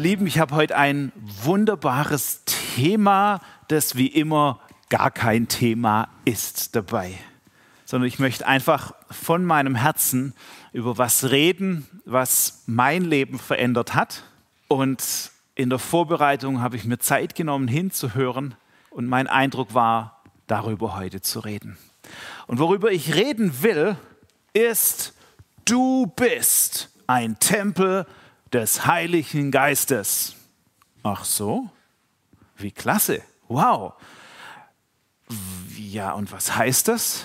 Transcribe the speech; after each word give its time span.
Ihr 0.00 0.04
Lieben, 0.04 0.26
ich 0.26 0.38
habe 0.38 0.54
heute 0.54 0.78
ein 0.78 1.12
wunderbares 1.44 2.42
Thema, 2.46 3.42
das 3.68 3.96
wie 3.96 4.06
immer 4.06 4.58
gar 4.88 5.10
kein 5.10 5.46
Thema 5.46 6.08
ist 6.24 6.74
dabei, 6.74 7.12
sondern 7.84 8.08
ich 8.08 8.18
möchte 8.18 8.46
einfach 8.46 8.94
von 9.10 9.44
meinem 9.44 9.74
Herzen 9.74 10.32
über 10.72 10.96
was 10.96 11.30
reden, 11.30 11.86
was 12.06 12.62
mein 12.64 13.04
Leben 13.04 13.38
verändert 13.38 13.94
hat. 13.94 14.22
Und 14.68 15.32
in 15.54 15.68
der 15.68 15.78
Vorbereitung 15.78 16.62
habe 16.62 16.76
ich 16.76 16.86
mir 16.86 16.98
Zeit 16.98 17.34
genommen, 17.34 17.68
hinzuhören. 17.68 18.54
Und 18.88 19.06
mein 19.06 19.26
Eindruck 19.26 19.74
war, 19.74 20.22
darüber 20.46 20.96
heute 20.96 21.20
zu 21.20 21.40
reden. 21.40 21.76
Und 22.46 22.58
worüber 22.58 22.90
ich 22.90 23.14
reden 23.14 23.62
will, 23.62 23.96
ist, 24.54 25.12
du 25.66 26.06
bist 26.16 26.88
ein 27.06 27.38
Tempel 27.38 28.06
des 28.52 28.86
Heiligen 28.86 29.50
Geistes. 29.50 30.34
Ach 31.02 31.24
so? 31.24 31.70
Wie 32.56 32.72
klasse. 32.72 33.22
Wow. 33.48 33.94
Ja, 35.76 36.12
und 36.12 36.32
was 36.32 36.56
heißt 36.56 36.88
das? 36.88 37.24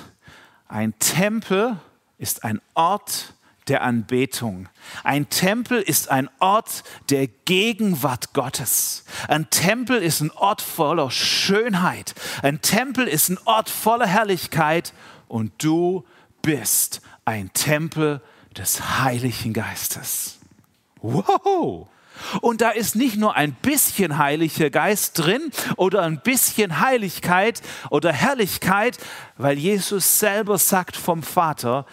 Ein 0.67 0.97
Tempel 0.99 1.77
ist 2.17 2.43
ein 2.43 2.61
Ort 2.73 3.33
der 3.67 3.81
Anbetung. 3.81 4.69
Ein 5.03 5.29
Tempel 5.29 5.81
ist 5.81 6.09
ein 6.09 6.29
Ort 6.39 6.83
der 7.09 7.27
Gegenwart 7.27 8.33
Gottes. 8.33 9.05
Ein 9.27 9.49
Tempel 9.49 10.01
ist 10.01 10.21
ein 10.21 10.31
Ort 10.31 10.61
voller 10.61 11.09
Schönheit. 11.09 12.13
Ein 12.43 12.61
Tempel 12.61 13.07
ist 13.07 13.29
ein 13.29 13.39
Ort 13.45 13.69
voller 13.69 14.07
Herrlichkeit. 14.07 14.93
Und 15.27 15.51
du 15.63 16.05
bist 16.41 17.01
ein 17.25 17.51
Tempel 17.53 18.21
des 18.55 18.99
Heiligen 18.99 19.53
Geistes. 19.53 20.37
Wow! 21.05 21.87
Und 22.41 22.61
da 22.61 22.71
ist 22.71 22.95
nicht 22.95 23.17
nur 23.17 23.35
ein 23.35 23.53
bisschen 23.53 24.17
Heiliger 24.17 24.71
Geist 24.71 25.19
drin 25.19 25.51
oder 25.75 26.01
ein 26.01 26.19
bisschen 26.21 26.79
Heiligkeit 26.79 27.61
oder 27.91 28.11
Herrlichkeit, 28.11 28.97
weil 29.37 29.57
Jesus 29.57 30.19
selber 30.19 30.57
sagt 30.57 30.95
vom 30.95 31.21
Vater 31.21 31.85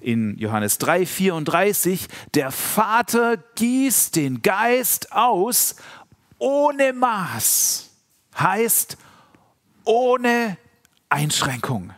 in 0.00 0.38
Johannes 0.38 0.78
3, 0.78 1.04
34, 1.04 2.06
der 2.34 2.50
Vater 2.50 3.36
gießt 3.36 4.16
den 4.16 4.40
Geist 4.40 5.12
aus 5.12 5.76
ohne 6.38 6.92
Maß, 6.92 7.90
heißt 8.38 8.96
ohne 9.84 10.56
Einschränkung. 11.10 11.92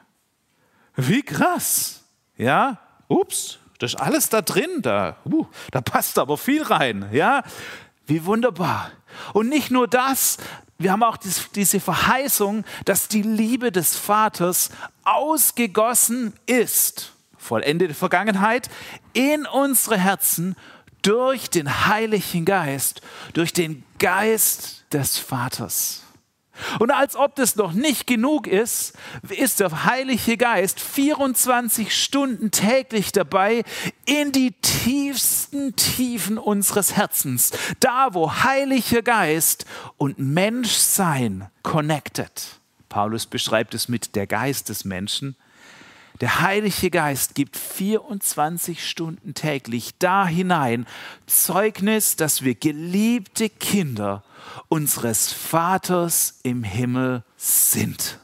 Wie 0.97 1.23
krass, 1.23 2.03
ja? 2.37 2.79
Ups, 3.07 3.59
das 3.79 3.95
ist 3.95 4.01
alles 4.01 4.29
da 4.29 4.43
drin, 4.43 4.83
da, 4.83 5.17
uh, 5.25 5.47
da 5.71 5.81
passt 5.81 6.19
aber 6.19 6.37
viel 6.37 6.63
rein. 6.63 7.09
Ja? 7.13 7.43
Wie 8.07 8.25
wunderbar. 8.25 8.91
Und 9.33 9.49
nicht 9.49 9.71
nur 9.71 9.87
das, 9.87 10.39
wir 10.79 10.93
haben 10.93 11.03
auch 11.03 11.17
diese 11.17 11.81
Verheißung, 11.81 12.65
dass 12.85 13.09
die 13.09 13.23
Liebe 13.23 13.73
des 13.73 13.97
Vaters 13.97 14.71
ausgegossen 15.05 16.33
ist, 16.47 17.13
vollendete 17.37 17.95
Vergangenheit, 17.95 18.69
in 19.13 19.47
unsere 19.47 19.97
Herzen 19.97 20.57
durch 21.03 21.51
den 21.51 21.87
Heiligen 21.87 22.45
Geist, 22.45 23.01
durch 23.33 23.53
den 23.53 23.85
Geist 23.99 24.85
des 24.93 25.19
Vaters. 25.19 26.03
Und 26.79 26.91
als 26.91 27.17
ob 27.17 27.35
das 27.37 27.57
noch 27.57 27.73
nicht 27.73 28.07
genug 28.07 28.47
ist, 28.47 28.95
ist 29.29 29.61
der 29.61 29.85
Heilige 29.85 30.37
Geist 30.37 30.81
24 30.81 31.95
Stunden 31.95 32.51
täglich 32.51 33.13
dabei 33.13 33.65
in 34.05 34.33
die 34.33 34.53
tiefsten 34.53 35.77
Tiefen 35.77 36.39
unseres 36.39 36.97
Herzens, 36.97 37.53
da 37.81 38.15
wo 38.15 38.33
Heiliger 38.33 39.03
Geist 39.03 39.67
und 39.97 40.19
Menschsein 40.19 41.49
connected. 41.63 42.59
Paulus 42.89 43.27
beschreibt 43.27 43.75
es 43.75 43.89
mit 43.89 44.17
der 44.17 44.27
Geist 44.27 44.69
des 44.69 44.85
Menschen. 44.85 45.37
Der 46.21 46.41
Heilige 46.41 46.91
Geist 46.91 47.37
gibt 47.37 47.57
24 47.57 48.89
Stunden 48.89 49.35
täglich 49.35 49.99
da 49.99 50.27
hinein 50.27 50.85
Zeugnis, 51.27 52.17
dass 52.17 52.43
wir 52.43 52.57
geliebte 52.57 53.49
Kinder 53.49 54.25
unseres 54.69 55.33
Vaters 55.33 56.41
im 56.43 56.65
Himmel 56.65 57.23
sind. 57.37 58.19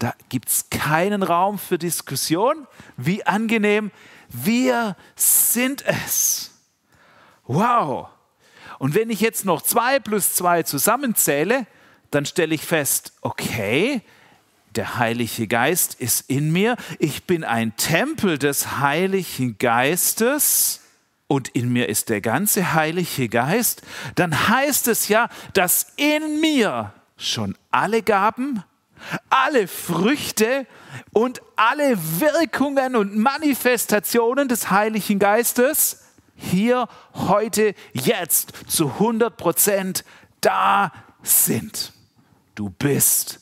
Da 0.00 0.14
gibt 0.30 0.48
es 0.48 0.68
keinen 0.68 1.22
Raum 1.22 1.60
für 1.60 1.78
Diskussion. 1.78 2.66
Wie 2.96 3.24
angenehm, 3.24 3.92
wir 4.28 4.96
sind 5.14 5.84
es. 5.86 6.50
Wow. 7.46 8.08
Und 8.80 8.96
wenn 8.96 9.10
ich 9.10 9.20
jetzt 9.20 9.44
noch 9.44 9.62
zwei 9.62 10.00
plus 10.00 10.34
zwei 10.34 10.64
zusammenzähle, 10.64 11.68
dann 12.10 12.26
stelle 12.26 12.52
ich 12.52 12.62
fest, 12.62 13.12
okay, 13.20 14.02
der 14.76 14.98
Heilige 14.98 15.46
Geist 15.46 15.94
ist 15.94 16.28
in 16.28 16.52
mir, 16.52 16.76
ich 16.98 17.24
bin 17.24 17.44
ein 17.44 17.76
Tempel 17.76 18.38
des 18.38 18.78
Heiligen 18.78 19.58
Geistes 19.58 20.80
und 21.28 21.48
in 21.48 21.72
mir 21.72 21.88
ist 21.88 22.08
der 22.08 22.20
ganze 22.20 22.74
Heilige 22.74 23.28
Geist, 23.28 23.82
dann 24.14 24.48
heißt 24.48 24.88
es 24.88 25.08
ja, 25.08 25.28
dass 25.54 25.92
in 25.96 26.40
mir 26.40 26.92
schon 27.16 27.56
alle 27.70 28.02
Gaben, 28.02 28.62
alle 29.30 29.66
Früchte 29.66 30.66
und 31.12 31.42
alle 31.56 31.96
Wirkungen 32.20 32.96
und 32.96 33.16
Manifestationen 33.16 34.48
des 34.48 34.70
Heiligen 34.70 35.18
Geistes 35.18 36.00
hier, 36.34 36.88
heute, 37.14 37.74
jetzt 37.92 38.52
zu 38.66 38.88
100 38.88 39.36
Prozent 39.36 40.04
da 40.40 40.92
sind. 41.22 41.92
Du 42.54 42.68
bist 42.70 43.41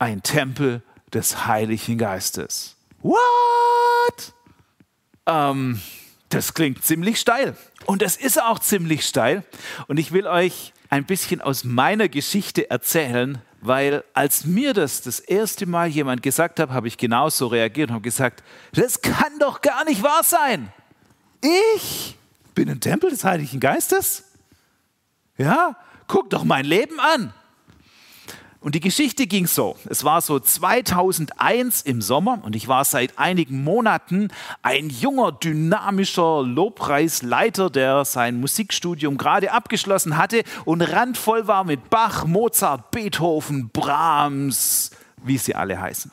ein 0.00 0.22
Tempel 0.22 0.82
des 1.12 1.46
Heiligen 1.46 1.98
Geistes. 1.98 2.76
What? 3.02 4.32
Ähm, 5.26 5.80
das 6.30 6.54
klingt 6.54 6.82
ziemlich 6.84 7.20
steil. 7.20 7.56
Und 7.86 8.02
es 8.02 8.16
ist 8.16 8.42
auch 8.42 8.58
ziemlich 8.58 9.06
steil. 9.06 9.44
Und 9.86 9.98
ich 9.98 10.12
will 10.12 10.26
euch 10.26 10.72
ein 10.88 11.04
bisschen 11.04 11.40
aus 11.40 11.64
meiner 11.64 12.08
Geschichte 12.08 12.70
erzählen, 12.70 13.42
weil 13.60 14.02
als 14.14 14.44
mir 14.44 14.72
das 14.72 15.02
das 15.02 15.20
erste 15.20 15.66
Mal 15.66 15.88
jemand 15.88 16.22
gesagt 16.22 16.58
hat, 16.60 16.70
habe 16.70 16.88
ich 16.88 16.96
genauso 16.96 17.46
reagiert 17.46 17.90
und 17.90 17.96
habe 17.96 18.02
gesagt, 18.02 18.42
das 18.72 19.02
kann 19.02 19.38
doch 19.38 19.60
gar 19.60 19.84
nicht 19.84 20.02
wahr 20.02 20.22
sein. 20.24 20.72
Ich 21.42 22.16
bin 22.54 22.70
ein 22.70 22.80
Tempel 22.80 23.10
des 23.10 23.24
Heiligen 23.24 23.60
Geistes? 23.60 24.24
Ja, 25.36 25.76
guck 26.06 26.30
doch 26.30 26.44
mein 26.44 26.64
Leben 26.64 26.98
an. 27.00 27.34
Und 28.62 28.74
die 28.74 28.80
Geschichte 28.80 29.26
ging 29.26 29.46
so. 29.46 29.76
Es 29.88 30.04
war 30.04 30.20
so 30.20 30.38
2001 30.38 31.80
im 31.80 32.02
Sommer 32.02 32.40
und 32.42 32.54
ich 32.54 32.68
war 32.68 32.84
seit 32.84 33.18
einigen 33.18 33.64
Monaten 33.64 34.28
ein 34.60 34.90
junger, 34.90 35.32
dynamischer 35.32 36.42
Lobpreisleiter, 36.42 37.70
der 37.70 38.04
sein 38.04 38.38
Musikstudium 38.38 39.16
gerade 39.16 39.52
abgeschlossen 39.52 40.18
hatte 40.18 40.44
und 40.66 40.82
randvoll 40.82 41.46
war 41.46 41.64
mit 41.64 41.88
Bach, 41.88 42.26
Mozart, 42.26 42.90
Beethoven, 42.90 43.70
Brahms, 43.70 44.90
wie 45.24 45.38
sie 45.38 45.54
alle 45.54 45.80
heißen. 45.80 46.12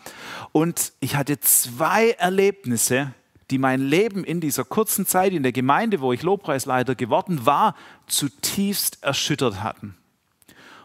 Und 0.53 0.93
ich 1.01 1.17
hatte 1.17 1.41
zwei 1.41 2.11
Erlebnisse, 2.11 3.13
die 3.51 3.57
mein 3.57 3.81
Leben 3.81 4.23
in 4.23 4.39
dieser 4.39 4.63
kurzen 4.63 5.05
Zeit 5.05 5.33
in 5.33 5.43
der 5.43 5.51
Gemeinde, 5.51 5.99
wo 5.99 6.13
ich 6.13 6.23
Lobpreisleiter 6.23 6.95
geworden 6.95 7.45
war, 7.45 7.75
zutiefst 8.07 9.03
erschüttert 9.03 9.63
hatten. 9.63 9.97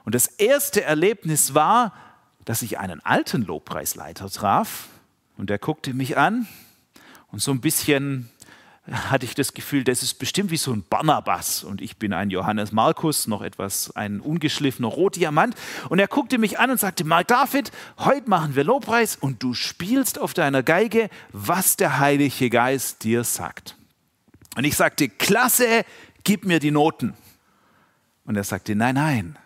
Und 0.05 0.15
das 0.15 0.27
erste 0.27 0.83
Erlebnis 0.83 1.55
war, 1.55 1.93
dass 2.45 2.63
ich 2.63 2.79
einen 2.79 3.01
alten 3.01 3.43
Lobpreisleiter 3.43 4.29
traf 4.29 4.89
und 5.37 5.49
der 5.51 5.59
guckte 5.59 5.95
mich 5.95 6.17
an 6.17 6.47
und 7.31 7.41
so 7.41 7.53
ein 7.53 7.61
bisschen 7.61 8.29
hatte 8.91 9.25
ich 9.25 9.37
das 9.37 9.55
Gefühl, 9.55 9.85
das 9.85 10.03
ist 10.03 10.15
bestimmt 10.15 10.51
wie 10.51 10.57
so 10.57 10.73
ein 10.73 10.83
Barnabas 10.83 11.63
und 11.63 11.81
ich 11.81 11.99
bin 11.99 12.13
ein 12.13 12.31
Johannes 12.31 12.73
Markus, 12.73 13.29
noch 13.29 13.41
etwas 13.41 13.95
ein 13.95 14.21
ungeschliffener 14.21 14.89
Rotdiamant 14.89 15.55
und 15.89 16.01
er 16.01 16.09
guckte 16.09 16.37
mich 16.39 16.59
an 16.59 16.71
und 16.71 16.81
sagte, 16.81 17.05
Mark 17.05 17.29
David, 17.29 17.71
heute 17.99 18.29
machen 18.29 18.57
wir 18.57 18.65
Lobpreis 18.65 19.15
und 19.15 19.41
du 19.43 19.55
spielst 19.55 20.19
auf 20.21 20.35
deiner 20.35 20.65
Geige, 20.65 21.11
was 21.31 21.77
der 21.77 22.01
Heilige 22.01 22.51
Geist 22.51 23.05
dir 23.05 23.23
sagt. 23.23 23.77
Und 24.57 24.65
ich 24.65 24.77
sagte, 24.77 25.09
klasse, 25.09 25.85
gib 26.25 26.45
mir 26.45 26.59
die 26.59 26.73
Noten. 26.73 27.15
Und 28.25 28.37
er 28.37 28.45
sagte, 28.45 28.75
nein, 28.75 28.97
nein, 28.97 29.39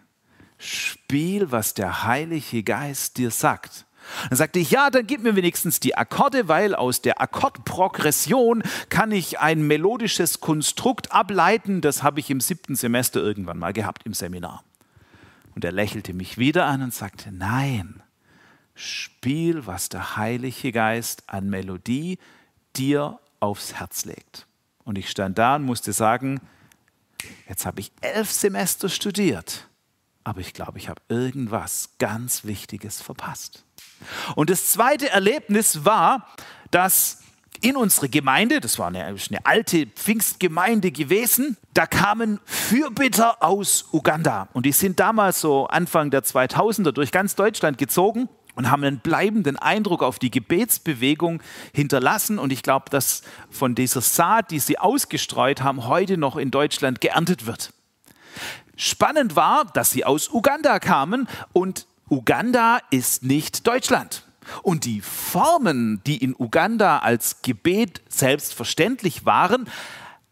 Spiel, 0.59 1.51
was 1.51 1.75
der 1.75 2.05
Heilige 2.05 2.63
Geist 2.63 3.19
dir 3.19 3.31
sagt. 3.31 3.87
Dann 4.29 4.37
sagte 4.37 4.61
ich, 4.61 4.71
ja, 4.71 4.89
dann 4.91 5.07
gib 5.07 5.23
mir 5.23 5.35
wenigstens 5.35 5.81
die 5.81 5.97
Akkorde, 5.97 6.47
weil 6.49 6.75
aus 6.75 7.03
der 7.03 7.21
Akkordprogression 7.21 8.63
kann 8.89 9.11
ich 9.11 9.41
ein 9.41 9.67
melodisches 9.67 10.41
Konstrukt 10.41 11.11
ableiten. 11.11 11.81
Das 11.81 12.03
habe 12.03 12.21
ich 12.21 12.31
im 12.31 12.41
siebten 12.41 12.77
Semester 12.77 13.21
irgendwann 13.21 13.59
mal 13.59 13.73
gehabt 13.73 14.07
im 14.07 14.15
Seminar. 14.15 14.63
Und 15.55 15.65
er 15.65 15.73
lächelte 15.73 16.15
mich 16.15 16.39
wieder 16.39 16.67
an 16.67 16.83
und 16.83 16.95
sagte, 16.95 17.33
nein, 17.33 18.03
spiel, 18.75 19.67
was 19.67 19.89
der 19.89 20.17
Heilige 20.17 20.71
Geist 20.71 21.25
an 21.27 21.51
Melodie 21.51 22.19
dir 22.77 23.19
aufs 23.41 23.75
Herz 23.75 24.05
legt. 24.05 24.47
Und 24.85 24.99
ich 24.99 25.11
stand 25.11 25.39
da 25.39 25.57
und 25.57 25.65
musste 25.65 25.93
sagen, 25.93 26.41
Jetzt 27.49 27.67
habe 27.67 27.81
ich 27.81 27.93
elf 28.01 28.31
Semester 28.31 28.89
studiert, 28.89 29.69
aber 30.27 30.41
ich 30.41 30.53
glaube, 30.53 30.79
ich 30.79 30.89
habe 30.89 31.01
irgendwas 31.09 31.91
ganz 32.01 32.45
Wichtiges 32.45 33.01
verpasst. 33.01 33.65
Und 34.35 34.51
das 34.51 34.73
zweite 34.73 35.09
Erlebnis 35.09 35.85
war, 35.85 36.27
dass 36.73 37.23
in 37.61 37.77
unsere 37.77 38.09
Gemeinde, 38.09 38.59
das 38.59 38.79
war 38.79 38.89
eine, 38.89 39.05
eine, 39.05 39.19
alte 39.45 39.87
Pfingstgemeinde 39.87 40.91
gewesen, 40.91 41.57
da 41.75 41.87
kamen 41.87 42.41
Fürbitter 42.45 43.41
aus 43.41 43.87
Uganda. 43.93 44.49
Und 44.53 44.67
die 44.67 44.73
sind 44.73 44.99
damals 44.99 45.41
so 45.41 45.69
Anfang 45.69 46.11
der 46.11 46.25
2000er 46.25 46.91
durch 46.91 47.13
ganz 47.13 47.37
Deutschland 47.37 47.79
gezogen 47.79 48.29
und 48.57 48.69
haben 48.69 48.83
einen 48.83 48.99
bleibenden 48.99 49.57
Eindruck 49.57 50.03
auf 50.03 50.19
die 50.19 50.33
Gebetsbewegung 50.33 51.41
hinterlassen. 51.73 52.41
Und 52.41 52.53
ich 52.53 52.65
glaube, 52.65 52.91
dass 52.91 53.23
von 53.49 53.77
dieser 53.77 54.01
Saat, 54.01 54.51
die 54.51 54.59
sie 54.59 54.77
ausgestreut 54.79 55.63
haben, 55.63 55.87
heute 55.87 56.17
noch 56.19 56.37
in 56.37 56.51
Deutschland 56.51 57.01
geerntet 57.01 57.47
wird. 57.47 57.73
Spannend 58.77 59.37
war, 59.37 59.65
dass 59.65 59.91
sie 59.91 60.05
aus 60.05 60.29
Uganda 60.31 60.79
kamen 60.79 61.29
und 61.53 61.87
Uganda 62.09 62.79
ist 62.91 63.23
nicht 63.23 63.67
Deutschland. 63.67 64.25
Und 64.63 64.85
die 64.85 65.01
Formen, 65.01 66.01
die 66.07 66.23
in 66.23 66.35
Uganda 66.39 66.99
als 66.99 67.43
Gebet 67.43 68.03
selbstverständlich 68.09 69.25
waren, 69.25 69.69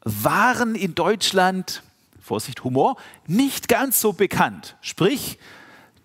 waren 0.04 0.74
in 0.74 0.94
Deutschland, 0.94 1.82
Vorsicht, 2.20 2.62
Humor, 2.62 2.96
nicht 3.26 3.68
ganz 3.68 4.00
so 4.00 4.12
bekannt. 4.12 4.76
Sprich, 4.82 5.38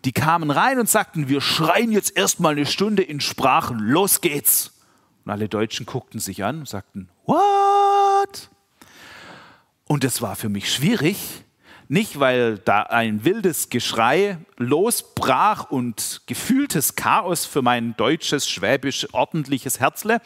die 0.05 0.13
kamen 0.13 0.49
rein 0.49 0.79
und 0.79 0.89
sagten, 0.89 1.27
wir 1.27 1.41
schreien 1.41 1.91
jetzt 1.91 2.15
erstmal 2.15 2.53
eine 2.53 2.65
Stunde 2.65 3.03
in 3.03 3.19
Sprachen, 3.19 3.79
los 3.79 4.21
geht's. 4.21 4.73
Und 5.25 5.31
alle 5.31 5.49
Deutschen 5.49 5.85
guckten 5.85 6.19
sich 6.19 6.43
an 6.43 6.59
und 6.59 6.69
sagten, 6.69 7.09
what? 7.25 8.49
Und 9.85 10.03
es 10.03 10.21
war 10.21 10.35
für 10.35 10.49
mich 10.49 10.73
schwierig, 10.73 11.43
nicht, 11.89 12.19
weil 12.19 12.59
da 12.59 12.83
ein 12.83 13.25
wildes 13.25 13.69
Geschrei 13.69 14.37
losbrach 14.57 15.71
und 15.71 16.21
gefühltes 16.27 16.95
Chaos 16.95 17.47
für 17.47 17.63
mein 17.63 17.97
deutsches, 17.97 18.47
schwäbisch, 18.47 19.07
ordentliches 19.11 19.79
Herzle, 19.79 20.21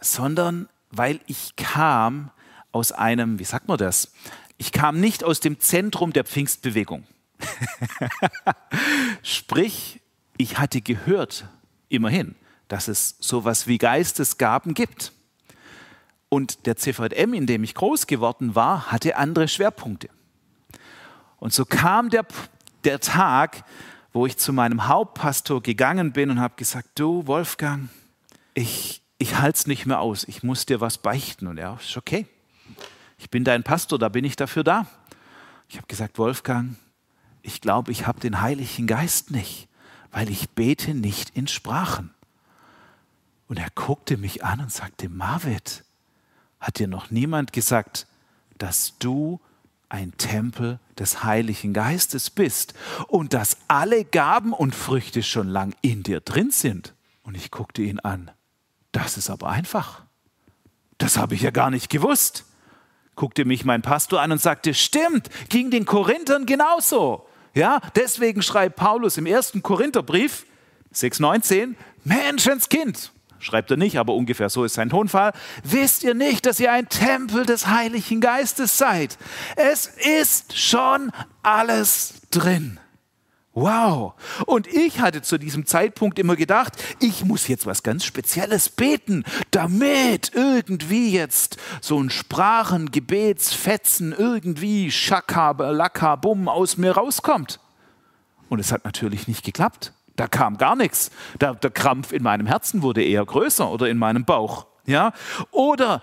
sondern 0.00 0.68
weil 0.92 1.18
ich 1.26 1.56
kam 1.56 2.30
aus 2.70 2.92
einem, 2.92 3.40
wie 3.40 3.44
sagt 3.44 3.66
man 3.66 3.78
das? 3.78 4.12
Ich 4.58 4.70
kam 4.70 5.00
nicht 5.00 5.24
aus 5.24 5.40
dem 5.40 5.58
Zentrum 5.58 6.12
der 6.12 6.24
Pfingstbewegung. 6.24 7.04
Sprich, 9.24 10.00
ich 10.36 10.58
hatte 10.58 10.80
gehört, 10.82 11.46
immerhin, 11.88 12.36
dass 12.68 12.86
es 12.86 13.16
sowas 13.18 13.66
wie 13.66 13.78
Geistesgaben 13.78 14.74
gibt. 14.74 15.10
Und 16.28 16.66
der 16.66 16.76
CVM, 16.76 17.34
in 17.34 17.46
dem 17.46 17.64
ich 17.64 17.74
groß 17.74 18.06
geworden 18.06 18.54
war, 18.54 18.92
hatte 18.92 19.16
andere 19.16 19.48
Schwerpunkte. 19.48 20.10
Und 21.40 21.52
so 21.52 21.64
kam 21.64 22.10
der, 22.10 22.26
der 22.84 23.00
Tag, 23.00 23.64
wo 24.12 24.26
ich 24.26 24.36
zu 24.36 24.52
meinem 24.52 24.86
Hauptpastor 24.86 25.62
gegangen 25.62 26.12
bin 26.12 26.30
und 26.30 26.40
habe 26.40 26.54
gesagt, 26.56 26.90
du 26.96 27.26
Wolfgang, 27.26 27.88
ich, 28.54 29.02
ich 29.18 29.38
halte 29.38 29.58
es 29.58 29.66
nicht 29.66 29.86
mehr 29.86 30.00
aus, 30.00 30.24
ich 30.24 30.42
muss 30.42 30.66
dir 30.66 30.80
was 30.80 30.98
beichten. 30.98 31.46
Und 31.46 31.58
er 31.58 31.78
ist 31.80 31.96
okay, 31.96 32.26
ich 33.18 33.30
bin 33.30 33.44
dein 33.44 33.62
Pastor, 33.62 33.98
da 33.98 34.08
bin 34.08 34.24
ich 34.24 34.36
dafür 34.36 34.64
da. 34.64 34.86
Ich 35.68 35.76
habe 35.76 35.86
gesagt, 35.86 36.18
Wolfgang, 36.18 36.76
ich 37.42 37.60
glaube, 37.60 37.90
ich 37.90 38.06
habe 38.06 38.20
den 38.20 38.40
Heiligen 38.40 38.86
Geist 38.86 39.30
nicht, 39.30 39.68
weil 40.10 40.28
ich 40.30 40.50
bete 40.50 40.94
nicht 40.94 41.30
in 41.30 41.46
Sprachen. 41.46 42.10
Und 43.48 43.58
er 43.58 43.70
guckte 43.74 44.16
mich 44.16 44.44
an 44.44 44.60
und 44.60 44.72
sagte, 44.72 45.08
Marvit, 45.08 45.84
hat 46.60 46.78
dir 46.78 46.88
noch 46.88 47.10
niemand 47.10 47.52
gesagt, 47.52 48.06
dass 48.58 48.98
du 48.98 49.40
ein 49.90 50.16
Tempel 50.16 50.78
des 50.98 51.22
Heiligen 51.22 51.74
Geistes 51.74 52.30
bist 52.30 52.74
und 53.08 53.34
dass 53.34 53.58
alle 53.68 54.04
Gaben 54.04 54.52
und 54.52 54.74
Früchte 54.74 55.22
schon 55.22 55.48
lang 55.48 55.74
in 55.82 56.02
dir 56.02 56.20
drin 56.20 56.50
sind. 56.50 56.94
Und 57.22 57.36
ich 57.36 57.50
guckte 57.50 57.82
ihn 57.82 58.00
an. 58.00 58.30
Das 58.92 59.18
ist 59.18 59.30
aber 59.30 59.50
einfach. 59.50 60.02
Das 60.98 61.16
habe 61.16 61.34
ich 61.34 61.42
ja 61.42 61.50
gar 61.50 61.70
nicht 61.70 61.90
gewusst. 61.90 62.44
Guckte 63.16 63.44
mich 63.44 63.64
mein 63.64 63.82
Pastor 63.82 64.20
an 64.20 64.32
und 64.32 64.40
sagte, 64.40 64.74
stimmt, 64.74 65.28
ging 65.48 65.70
den 65.70 65.84
Korinthern 65.84 66.46
genauso. 66.46 67.26
Ja, 67.54 67.80
deswegen 67.94 68.42
schreibt 68.42 68.76
Paulus 68.76 69.16
im 69.16 69.26
ersten 69.26 69.62
Korintherbrief 69.62 70.46
6,19, 70.94 71.74
Menschenskind, 72.04 73.12
schreibt 73.40 73.70
er 73.70 73.76
nicht, 73.76 73.98
aber 73.98 74.14
ungefähr 74.14 74.48
so 74.48 74.64
ist 74.64 74.74
sein 74.74 74.90
Tonfall. 74.90 75.32
Wisst 75.64 76.04
ihr 76.04 76.14
nicht, 76.14 76.46
dass 76.46 76.60
ihr 76.60 76.72
ein 76.72 76.88
Tempel 76.88 77.44
des 77.44 77.66
Heiligen 77.66 78.20
Geistes 78.20 78.78
seid? 78.78 79.18
Es 79.56 79.86
ist 79.86 80.58
schon 80.58 81.10
alles 81.42 82.22
drin. 82.30 82.78
Wow. 83.52 84.14
Und 84.46 84.68
ich 84.68 85.00
hatte 85.00 85.22
zu 85.22 85.36
diesem 85.36 85.66
Zeitpunkt 85.66 86.20
immer 86.20 86.36
gedacht, 86.36 86.74
ich 87.00 87.24
muss 87.24 87.48
jetzt 87.48 87.66
was 87.66 87.82
ganz 87.82 88.04
Spezielles 88.04 88.68
beten, 88.68 89.24
damit 89.50 90.30
irgendwie 90.34 91.10
jetzt 91.10 91.56
so 91.80 92.00
ein 92.00 92.10
Sprachengebetsfetzen 92.10 94.14
irgendwie 94.16 94.92
Schaka, 94.92 95.50
Laka, 95.50 96.20
aus 96.46 96.76
mir 96.76 96.92
rauskommt. 96.92 97.58
Und 98.48 98.60
es 98.60 98.70
hat 98.70 98.84
natürlich 98.84 99.26
nicht 99.26 99.44
geklappt. 99.44 99.92
Da 100.20 100.28
kam 100.28 100.58
gar 100.58 100.76
nichts. 100.76 101.10
Der, 101.40 101.54
der 101.54 101.70
Krampf 101.70 102.12
in 102.12 102.22
meinem 102.22 102.46
Herzen 102.46 102.82
wurde 102.82 103.02
eher 103.02 103.24
größer 103.24 103.70
oder 103.70 103.88
in 103.88 103.96
meinem 103.96 104.26
Bauch. 104.26 104.66
Ja? 104.84 105.14
Oder 105.50 106.02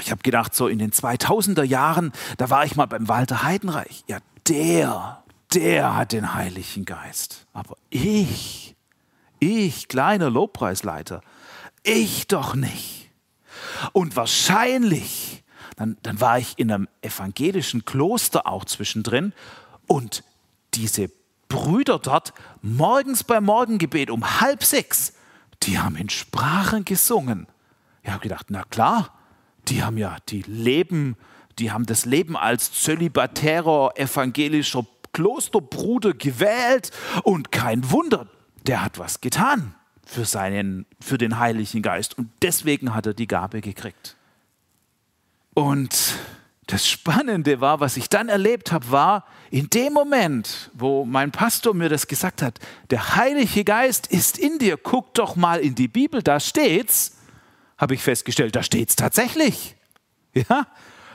ich 0.00 0.10
habe 0.10 0.20
gedacht, 0.24 0.52
so 0.52 0.66
in 0.66 0.80
den 0.80 0.90
2000er 0.90 1.62
Jahren, 1.62 2.10
da 2.38 2.50
war 2.50 2.64
ich 2.64 2.74
mal 2.74 2.86
beim 2.86 3.06
Walter 3.06 3.44
Heidenreich. 3.44 4.02
Ja, 4.08 4.18
der, 4.48 5.22
der 5.54 5.94
hat 5.94 6.10
den 6.10 6.34
Heiligen 6.34 6.84
Geist. 6.84 7.46
Aber 7.52 7.76
ich, 7.88 8.74
ich, 9.38 9.86
kleiner 9.86 10.28
Lobpreisleiter, 10.28 11.20
ich 11.84 12.26
doch 12.26 12.56
nicht. 12.56 13.12
Und 13.92 14.16
wahrscheinlich, 14.16 15.44
dann, 15.76 15.98
dann 16.02 16.20
war 16.20 16.40
ich 16.40 16.58
in 16.58 16.72
einem 16.72 16.88
evangelischen 17.00 17.84
Kloster 17.84 18.48
auch 18.48 18.64
zwischendrin 18.64 19.34
und 19.86 20.24
diese 20.74 21.12
Brüder 21.50 21.98
dort 21.98 22.32
morgens 22.62 23.24
beim 23.24 23.44
Morgengebet 23.44 24.08
um 24.08 24.40
halb 24.40 24.64
sechs, 24.64 25.12
die 25.64 25.78
haben 25.78 25.96
in 25.96 26.08
Sprachen 26.08 26.86
gesungen. 26.86 27.46
Ich 28.02 28.10
habe 28.10 28.22
gedacht, 28.22 28.46
na 28.48 28.62
klar, 28.70 29.12
die 29.68 29.82
haben 29.82 29.98
ja 29.98 30.16
die 30.30 30.42
Leben, 30.42 31.16
die 31.58 31.70
haben 31.70 31.84
das 31.84 32.06
Leben 32.06 32.36
als 32.36 32.72
zölibatärer 32.72 33.92
evangelischer 33.96 34.86
Klosterbruder 35.12 36.14
gewählt 36.14 36.92
und 37.24 37.52
kein 37.52 37.90
Wunder, 37.90 38.28
der 38.66 38.82
hat 38.82 38.98
was 38.98 39.20
getan 39.20 39.74
für 40.06 40.24
seinen 40.24 40.86
für 41.00 41.18
den 41.18 41.38
Heiligen 41.38 41.82
Geist 41.82 42.16
und 42.16 42.30
deswegen 42.42 42.94
hat 42.94 43.06
er 43.06 43.14
die 43.14 43.26
Gabe 43.26 43.60
gekriegt. 43.60 44.16
Und 45.54 46.14
das 46.66 46.88
Spannende 46.88 47.60
war, 47.60 47.80
was 47.80 47.96
ich 47.96 48.08
dann 48.08 48.28
erlebt 48.28 48.70
habe, 48.70 48.90
war, 48.92 49.24
in 49.50 49.68
dem 49.68 49.92
Moment, 49.92 50.70
wo 50.74 51.04
mein 51.04 51.32
Pastor 51.32 51.74
mir 51.74 51.88
das 51.88 52.06
gesagt 52.06 52.40
hat, 52.40 52.58
der 52.90 53.16
Heilige 53.16 53.64
Geist 53.64 54.06
ist 54.06 54.38
in 54.38 54.58
dir, 54.58 54.76
guck 54.76 55.12
doch 55.14 55.34
mal 55.34 55.58
in 55.60 55.74
die 55.74 55.88
Bibel, 55.88 56.22
da 56.22 56.38
steht's, 56.38 57.16
habe 57.76 57.94
ich 57.94 58.02
festgestellt, 58.02 58.54
da 58.54 58.62
steht's 58.62 58.96
tatsächlich. 58.96 59.76
Ja, 60.32 60.68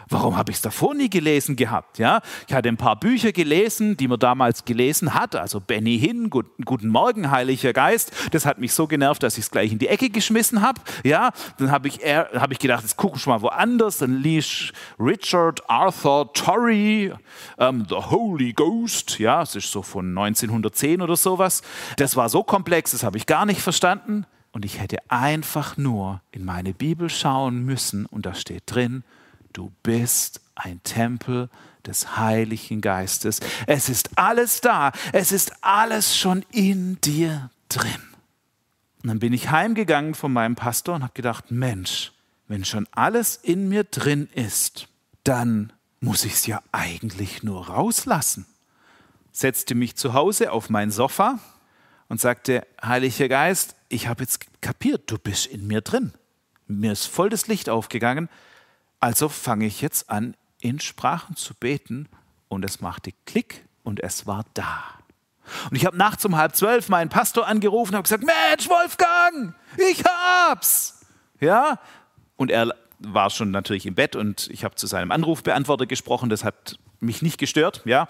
Warum 0.09 0.37
habe 0.37 0.51
ich 0.51 0.57
es 0.57 0.61
davor 0.61 0.93
nie 0.93 1.09
gelesen 1.09 1.55
gehabt? 1.55 1.97
Ja, 1.97 2.21
ich 2.47 2.53
hatte 2.53 2.69
ein 2.69 2.77
paar 2.77 2.99
Bücher 2.99 3.31
gelesen, 3.31 3.97
die 3.97 4.07
man 4.07 4.19
damals 4.19 4.65
gelesen 4.65 5.13
hat, 5.13 5.35
also 5.35 5.59
Benny 5.59 5.97
Hinn, 5.97 6.29
Guten 6.29 6.87
Morgen, 6.87 7.31
Heiliger 7.31 7.73
Geist. 7.73 8.11
Das 8.31 8.45
hat 8.45 8.59
mich 8.59 8.73
so 8.73 8.87
genervt, 8.87 9.23
dass 9.23 9.37
ich 9.37 9.45
es 9.45 9.51
gleich 9.51 9.71
in 9.71 9.79
die 9.79 9.87
Ecke 9.87 10.09
geschmissen 10.09 10.61
habe. 10.61 10.81
Ja, 11.03 11.31
dann 11.57 11.71
habe 11.71 11.87
ich, 11.87 11.97
hab 11.97 12.51
ich 12.51 12.59
gedacht, 12.59 12.83
jetzt 12.83 12.97
gucken 12.97 13.19
wir 13.23 13.33
mal 13.33 13.41
woanders. 13.41 13.97
Dann 13.97 14.21
ließ 14.21 14.71
Richard 14.99 15.67
Arthur 15.69 16.31
Torrey, 16.33 17.13
ähm, 17.57 17.85
The 17.89 17.95
Holy 17.95 18.53
Ghost. 18.53 19.19
Ja, 19.19 19.41
es 19.41 19.55
ist 19.55 19.71
so 19.71 19.81
von 19.81 20.09
1910 20.09 21.01
oder 21.01 21.15
sowas. 21.15 21.61
Das 21.97 22.15
war 22.15 22.29
so 22.29 22.43
komplex, 22.43 22.91
das 22.91 23.03
habe 23.03 23.17
ich 23.17 23.25
gar 23.25 23.45
nicht 23.45 23.61
verstanden. 23.61 24.25
Und 24.51 24.63
ich 24.63 24.79
hätte 24.79 24.99
einfach 25.09 25.75
nur 25.75 26.21
in 26.31 26.45
meine 26.45 26.73
Bibel 26.73 27.09
schauen 27.09 27.65
müssen 27.65 28.05
und 28.05 28.25
da 28.25 28.33
steht 28.33 28.63
drin, 28.67 29.03
Du 29.55 29.71
bist 29.83 30.41
ein 30.55 30.83
Tempel 30.83 31.49
des 31.85 32.17
Heiligen 32.17 32.81
Geistes. 32.81 33.39
Es 33.67 33.87
ist 33.87 34.09
alles 34.17 34.59
da. 34.59 34.91
Es 35.13 35.31
ist 35.31 35.53
alles 35.63 36.17
schon 36.17 36.43
in 36.51 36.99
dir 36.99 37.49
drin. 37.69 38.03
Und 39.01 39.07
dann 39.07 39.19
bin 39.19 39.31
ich 39.31 39.51
heimgegangen 39.51 40.13
von 40.13 40.33
meinem 40.33 40.55
Pastor 40.55 40.95
und 40.95 41.03
habe 41.03 41.13
gedacht, 41.13 41.51
Mensch, 41.51 42.11
wenn 42.49 42.65
schon 42.65 42.85
alles 42.91 43.37
in 43.37 43.69
mir 43.69 43.85
drin 43.85 44.27
ist, 44.35 44.89
dann 45.23 45.71
muss 46.01 46.25
ich 46.25 46.33
es 46.33 46.47
ja 46.47 46.61
eigentlich 46.73 47.41
nur 47.41 47.69
rauslassen. 47.69 48.45
Setzte 49.31 49.73
mich 49.73 49.95
zu 49.95 50.11
Hause 50.11 50.51
auf 50.51 50.69
mein 50.69 50.91
Sofa 50.91 51.39
und 52.09 52.19
sagte, 52.19 52.67
Heiliger 52.83 53.29
Geist, 53.29 53.77
ich 53.87 54.09
habe 54.09 54.23
jetzt 54.23 54.61
kapiert, 54.61 55.09
du 55.09 55.17
bist 55.17 55.45
in 55.45 55.65
mir 55.65 55.79
drin. 55.79 56.11
Mir 56.67 56.91
ist 56.91 57.05
voll 57.05 57.29
das 57.29 57.47
Licht 57.47 57.69
aufgegangen. 57.69 58.27
Also 59.05 59.29
fange 59.29 59.67
ich 59.67 59.81
jetzt 59.81 60.09
an, 60.09 60.35
in 60.59 60.79
Sprachen 60.79 61.35
zu 61.35 61.53
beten 61.53 62.09
und 62.47 62.65
es 62.65 62.81
machte 62.81 63.11
Klick 63.27 63.63
und 63.83 63.99
es 63.99 64.25
war 64.25 64.45
da. 64.55 64.83
Und 65.69 65.77
ich 65.77 65.85
habe 65.85 65.95
nachts 65.95 66.25
um 66.25 66.35
halb 66.35 66.55
zwölf 66.55 66.89
meinen 66.89 67.09
Pastor 67.09 67.45
angerufen 67.45 67.91
und 67.91 67.97
habe 67.97 68.03
gesagt, 68.05 68.23
Mensch, 68.23 68.67
Wolfgang, 68.67 69.53
ich 69.77 70.03
hab's. 70.03 71.05
Ja, 71.39 71.79
und 72.35 72.49
er 72.49 72.73
war 72.97 73.29
schon 73.29 73.51
natürlich 73.51 73.85
im 73.85 73.93
Bett 73.93 74.15
und 74.15 74.49
ich 74.51 74.63
habe 74.63 74.73
zu 74.73 74.87
seinem 74.87 75.11
Anrufbeantworter 75.11 75.85
gesprochen, 75.85 76.31
das 76.31 76.43
hat 76.43 76.79
mich 76.99 77.21
nicht 77.21 77.37
gestört, 77.37 77.83
ja. 77.85 78.07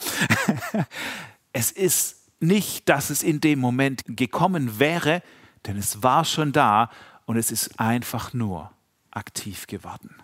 es 1.52 1.72
ist 1.72 2.30
nicht, 2.40 2.88
dass 2.88 3.10
es 3.10 3.22
in 3.22 3.42
dem 3.42 3.60
Moment 3.60 4.04
gekommen 4.08 4.80
wäre, 4.80 5.24
denn 5.66 5.76
es 5.76 6.04
war 6.04 6.24
schon 6.24 6.54
da 6.54 6.90
und 7.26 7.36
es 7.36 7.52
ist 7.52 7.82
einfach 7.82 8.32
nur 8.32 8.72
aktiv 9.12 9.68
geworden. 9.68 10.16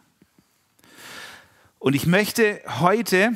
Und 1.81 1.95
ich 1.95 2.05
möchte 2.05 2.61
heute 2.79 3.31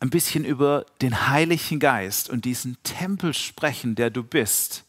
ein 0.00 0.08
bisschen 0.08 0.46
über 0.46 0.86
den 1.02 1.28
Heiligen 1.28 1.78
Geist 1.78 2.30
und 2.30 2.46
diesen 2.46 2.82
Tempel 2.84 3.34
sprechen, 3.34 3.94
der 3.96 4.08
du 4.08 4.22
bist. 4.22 4.84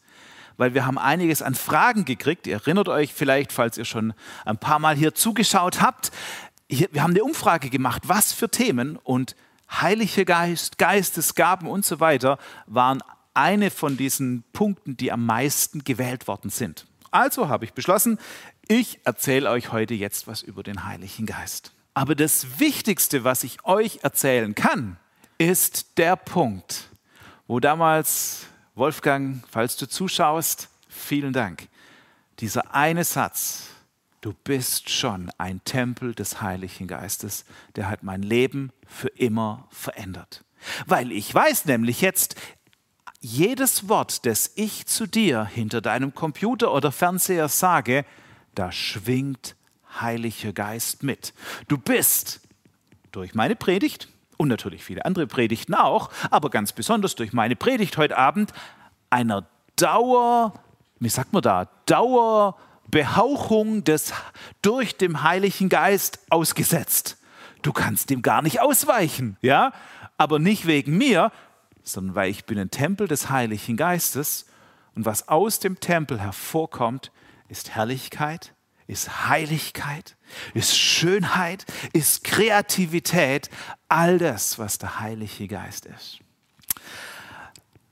Weil 0.56 0.74
wir 0.74 0.86
haben 0.86 0.98
einiges 0.98 1.42
an 1.42 1.54
Fragen 1.54 2.06
gekriegt. 2.06 2.48
Ihr 2.48 2.54
erinnert 2.54 2.88
euch 2.88 3.14
vielleicht, 3.14 3.52
falls 3.52 3.78
ihr 3.78 3.84
schon 3.84 4.14
ein 4.46 4.58
paar 4.58 4.80
Mal 4.80 4.96
hier 4.96 5.14
zugeschaut 5.14 5.82
habt. 5.82 6.12
wir 6.70 7.04
haben 7.04 7.12
eine 7.12 7.26
Umfrage 7.26 7.70
gemacht, 7.70 8.04
was 8.06 8.32
für 8.32 8.48
Themen 8.48 8.96
und 8.96 9.36
Heiliger 9.70 10.24
Geist, 10.24 10.78
Geistesgaben 10.78 11.68
und 11.68 11.86
so 11.86 12.00
weiter 12.00 12.40
waren 12.68 13.04
eine 13.34 13.70
von 13.70 13.98
diesen 13.98 14.46
Punkten, 14.54 14.96
die 14.96 15.12
am 15.12 15.26
meisten 15.26 15.84
gewählt 15.84 16.30
worden 16.30 16.50
sind. 16.50 16.88
Also 17.12 17.50
habe 17.50 17.66
ich 17.66 17.74
beschlossen, 17.74 18.18
ich 18.70 19.02
erzähle 19.04 19.50
euch 19.50 19.74
heute 19.74 19.94
jetzt 19.94 20.26
was 20.26 20.42
über 20.42 20.64
den 20.64 20.86
Heiligen 20.86 21.26
Geist. 21.26 21.74
Aber 21.98 22.14
das 22.14 22.60
Wichtigste, 22.60 23.24
was 23.24 23.44
ich 23.44 23.66
euch 23.66 24.02
erzählen 24.04 24.54
kann, 24.54 24.98
ist 25.40 25.98
der 25.98 26.16
Punkt, 26.16 26.92
wo 27.48 27.60
damals, 27.60 28.46
Wolfgang, 28.76 29.44
falls 29.50 29.78
du 29.78 29.88
zuschaust, 29.88 30.70
vielen 30.88 31.34
Dank, 31.34 31.68
dieser 32.38 32.76
eine 32.76 33.04
Satz, 33.04 33.70
du 34.22 34.36
bist 34.44 34.92
schon 34.92 35.32
ein 35.40 35.60
Tempel 35.64 36.14
des 36.14 36.40
Heiligen 36.40 36.86
Geistes, 36.86 37.46
der 37.76 37.90
hat 37.90 38.04
mein 38.04 38.22
Leben 38.22 38.72
für 38.86 39.08
immer 39.08 39.68
verändert. 39.72 40.44
Weil 40.86 41.12
ich 41.12 41.34
weiß 41.34 41.66
nämlich 41.66 42.02
jetzt, 42.02 42.36
jedes 43.22 43.90
Wort, 43.90 44.28
das 44.28 44.52
ich 44.54 44.86
zu 44.86 45.08
dir 45.08 45.46
hinter 45.46 45.82
deinem 45.82 46.14
Computer 46.14 46.72
oder 46.76 46.92
Fernseher 46.92 47.50
sage, 47.50 48.06
da 48.54 48.72
schwingt 48.72 49.56
Heiliger 50.02 50.54
Geist 50.54 51.04
mit. 51.04 51.34
Du 51.68 51.78
bist 51.78 52.42
durch 53.12 53.36
meine 53.36 53.56
Predigt 53.56 54.08
und 54.38 54.48
natürlich 54.48 54.84
viele 54.84 55.06
andere 55.06 55.28
Predigten 55.28 55.74
auch, 55.74 56.10
aber 56.30 56.50
ganz 56.50 56.72
besonders 56.72 57.16
durch 57.16 57.34
meine 57.34 57.56
Predigt 57.56 57.98
heute 57.98 58.18
Abend 58.18 58.54
einer 59.10 59.48
Dauer, 59.76 60.54
wie 61.00 61.10
sagt 61.10 61.34
man 61.34 61.42
da, 61.42 61.70
Dauerbehauchung 61.86 63.84
des 63.84 64.14
durch 64.62 64.98
dem 64.98 65.24
Heiligen 65.24 65.70
Geist 65.70 66.20
ausgesetzt. 66.30 67.18
Du 67.62 67.74
kannst 67.74 68.10
dem 68.10 68.22
gar 68.22 68.42
nicht 68.42 68.62
ausweichen, 68.62 69.38
ja? 69.42 69.74
Aber 70.18 70.40
nicht 70.40 70.68
wegen 70.68 70.98
mir, 70.98 71.32
sondern 71.84 72.16
weil 72.16 72.30
ich 72.30 72.46
bin 72.46 72.60
ein 72.60 72.72
Tempel 72.72 73.08
des 73.08 73.30
Heiligen 73.30 73.78
Geistes 73.78 74.48
und 74.96 75.06
was 75.06 75.28
aus 75.28 75.60
dem 75.60 75.80
Tempel 75.80 76.20
hervorkommt, 76.20 77.12
ist 77.50 77.70
Herrlichkeit, 77.72 78.54
ist 78.88 79.28
Heiligkeit, 79.28 80.16
ist 80.54 80.78
Schönheit, 80.78 81.66
ist 81.94 82.24
Kreativität, 82.24 83.50
all 83.90 84.18
das, 84.18 84.58
was 84.58 84.78
der 84.78 85.00
Heilige 85.00 85.48
Geist 85.48 85.86
ist. 85.86 86.20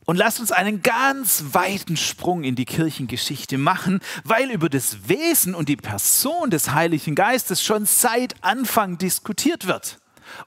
Und 0.05 0.17
lasst 0.17 0.39
uns 0.39 0.51
einen 0.51 0.83
ganz 0.83 1.45
weiten 1.51 1.97
Sprung 1.97 2.43
in 2.43 2.55
die 2.55 2.65
Kirchengeschichte 2.65 3.57
machen, 3.57 3.99
weil 4.23 4.51
über 4.51 4.69
das 4.69 5.09
Wesen 5.09 5.55
und 5.55 5.67
die 5.67 5.77
Person 5.77 6.51
des 6.51 6.71
Heiligen 6.71 7.15
Geistes 7.15 7.63
schon 7.63 7.85
seit 7.85 8.35
Anfang 8.43 8.99
diskutiert 8.99 9.65
wird. 9.65 9.99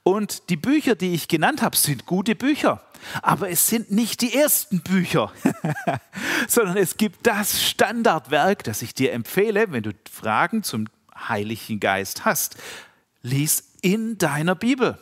Und 0.03 0.49
die 0.49 0.57
Bücher, 0.57 0.95
die 0.95 1.13
ich 1.13 1.27
genannt 1.27 1.61
habe, 1.61 1.75
sind 1.75 2.05
gute 2.05 2.35
Bücher. 2.35 2.81
Aber 3.21 3.49
es 3.49 3.67
sind 3.67 3.91
nicht 3.91 4.21
die 4.21 4.33
ersten 4.33 4.81
Bücher, 4.81 5.31
sondern 6.47 6.77
es 6.77 6.97
gibt 6.97 7.25
das 7.25 7.63
Standardwerk, 7.63 8.63
das 8.63 8.81
ich 8.81 8.93
dir 8.93 9.13
empfehle, 9.13 9.71
wenn 9.71 9.83
du 9.83 9.91
Fragen 10.11 10.63
zum 10.63 10.87
Heiligen 11.15 11.79
Geist 11.79 12.25
hast. 12.25 12.57
Lies 13.21 13.63
in 13.81 14.17
deiner 14.17 14.55
Bibel. 14.55 14.97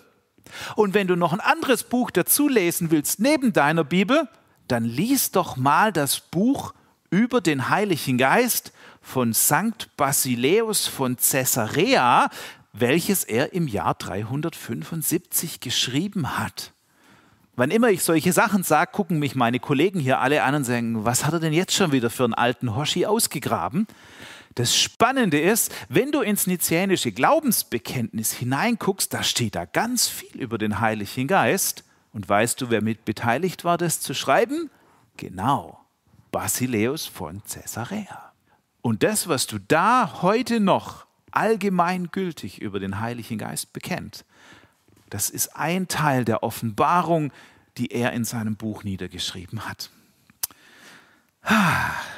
Und 0.75 0.93
wenn 0.93 1.07
du 1.07 1.15
noch 1.15 1.33
ein 1.33 1.39
anderes 1.39 1.83
Buch 1.83 2.11
dazu 2.11 2.47
lesen 2.47 2.91
willst 2.91 3.19
neben 3.19 3.53
deiner 3.53 3.83
Bibel, 3.83 4.29
dann 4.67 4.85
lies 4.85 5.31
doch 5.31 5.57
mal 5.57 5.91
das 5.91 6.19
Buch 6.19 6.73
über 7.09 7.41
den 7.41 7.69
Heiligen 7.69 8.17
Geist 8.17 8.71
von 9.01 9.31
Sankt 9.31 9.95
Basileus 9.95 10.87
von 10.87 11.15
Caesarea, 11.15 12.29
welches 12.79 13.23
er 13.23 13.53
im 13.53 13.67
Jahr 13.67 13.95
375 13.95 15.59
geschrieben 15.59 16.37
hat. 16.37 16.73
Wann 17.55 17.71
immer 17.71 17.89
ich 17.89 18.03
solche 18.03 18.33
Sachen 18.33 18.61
sage, 18.61 18.91
gucken 18.91 19.17
mich 19.17 19.33
meine 19.33 19.59
Kollegen 19.59 19.99
hier 19.99 20.19
alle 20.19 20.43
an 20.43 20.53
und 20.53 20.63
sagen, 20.63 21.05
was 21.05 21.25
hat 21.25 21.33
er 21.33 21.39
denn 21.39 21.53
jetzt 21.53 21.73
schon 21.73 21.91
wieder 21.91 22.11
für 22.11 22.23
einen 22.23 22.35
alten 22.35 22.75
Hoshi 22.75 23.07
ausgegraben? 23.07 23.87
Das 24.53 24.77
Spannende 24.77 25.39
ist, 25.39 25.73
wenn 25.89 26.11
du 26.11 26.21
ins 26.21 26.45
nizänische 26.45 27.11
Glaubensbekenntnis 27.11 28.31
hineinguckst, 28.31 29.11
da 29.11 29.23
steht 29.23 29.55
da 29.55 29.65
ganz 29.65 30.07
viel 30.07 30.39
über 30.39 30.59
den 30.59 30.79
Heiligen 30.79 31.27
Geist. 31.27 31.83
Und 32.13 32.29
weißt 32.29 32.61
du, 32.61 32.69
wer 32.69 32.83
mit 32.83 33.05
beteiligt 33.05 33.63
war, 33.63 33.77
das 33.77 34.01
zu 34.01 34.13
schreiben? 34.13 34.69
Genau, 35.17 35.79
Basileus 36.31 37.07
von 37.07 37.41
Caesarea. 37.43 38.33
Und 38.81 39.01
das, 39.01 39.27
was 39.27 39.47
du 39.47 39.57
da 39.59 40.21
heute 40.21 40.59
noch 40.59 41.06
allgemeingültig 41.31 42.61
über 42.61 42.79
den 42.79 42.99
Heiligen 42.99 43.37
Geist 43.37 43.73
bekennt, 43.73 44.25
das 45.09 45.29
ist 45.29 45.55
ein 45.55 45.87
Teil 45.87 46.25
der 46.25 46.43
Offenbarung, 46.43 47.31
die 47.77 47.91
er 47.91 48.11
in 48.13 48.25
seinem 48.25 48.55
Buch 48.55 48.83
niedergeschrieben 48.83 49.67
hat. 49.67 49.89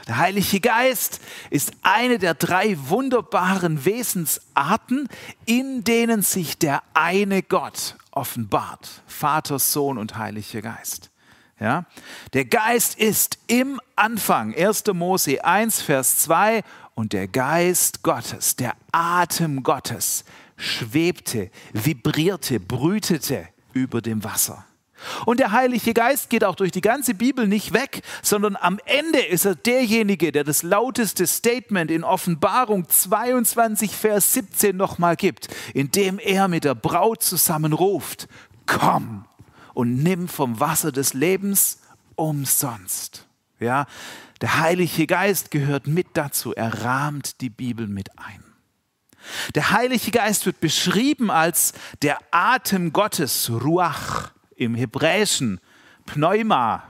Der 0.08 0.18
Heilige 0.18 0.60
Geist 0.60 1.22
ist 1.52 1.72
eine 1.84 2.18
der 2.18 2.34
drei 2.34 2.76
wunderbaren 2.90 3.86
Wesensarten, 3.86 5.08
in 5.46 5.84
denen 5.84 6.24
sich 6.24 6.58
der 6.58 6.82
eine 6.96 7.44
Gott 7.44 7.96
offenbart. 8.10 9.04
Vater, 9.06 9.60
Sohn 9.60 10.00
und 10.00 10.18
Heiliger 10.18 10.64
Geist. 10.64 11.12
Ja? 11.60 11.86
Der 12.34 12.46
Geist 12.46 12.98
ist 12.98 13.38
im 13.46 13.80
Anfang, 13.96 14.56
1. 14.56 14.86
Mose 14.94 15.44
1, 15.44 15.82
Vers 15.82 16.18
2, 16.20 16.64
und 17.00 17.14
der 17.14 17.30
Geist 17.30 18.04
Gottes, 18.04 18.58
der 18.58 18.74
Atem 18.92 19.64
Gottes, 19.64 20.26
schwebte, 20.58 21.50
vibrierte, 21.72 22.60
brütete 22.60 23.48
über 23.72 24.02
dem 24.02 24.22
Wasser. 24.26 24.66
Und 25.26 25.40
der 25.40 25.54
Heilige 25.54 25.94
Geist 25.94 26.30
geht 26.30 26.44
auch 26.44 26.56
durch 26.56 26.74
die 26.74 26.82
ganze 26.82 27.14
Bibel 27.14 27.48
nicht 27.48 27.72
weg, 27.72 28.02
sondern 28.22 28.58
am 28.58 28.82
Ende 28.84 29.20
ist 29.20 29.46
er 29.46 29.56
derjenige, 29.56 30.34
der 30.34 30.44
das 30.44 30.62
lauteste 30.62 31.26
Statement 31.26 31.90
in 31.90 32.04
Offenbarung 32.04 32.90
22, 32.90 33.96
Vers 33.96 34.34
17 34.34 34.76
nochmal 34.76 35.16
gibt, 35.16 35.48
indem 35.74 36.20
er 36.20 36.50
mit 36.50 36.66
der 36.66 36.76
Braut 36.76 37.24
zusammen 37.24 37.72
ruft, 37.72 38.28
komm 38.66 39.24
und 39.74 40.04
nimm 40.04 40.28
vom 40.28 40.60
Wasser 40.60 40.92
des 40.92 41.14
Lebens 41.14 41.80
umsonst. 42.16 43.26
Ja, 43.62 43.88
der 44.42 44.60
Heilige 44.60 45.06
Geist 45.08 45.52
gehört 45.52 45.88
mit 45.88 46.08
dazu, 46.14 46.54
er 46.54 46.84
rahmt 46.84 47.42
die 47.42 47.50
Bibel 47.50 47.88
mit 47.88 48.18
ein. 48.18 48.44
Der 49.56 49.72
Heilige 49.72 50.12
Geist 50.12 50.46
wird 50.46 50.60
beschrieben 50.62 51.30
als 51.30 51.74
der 52.02 52.18
Atem 52.32 52.94
Gottes, 52.94 53.50
Ruach 53.50 54.32
im 54.56 54.76
Hebräischen, 54.76 55.60
Pneuma 56.06 56.84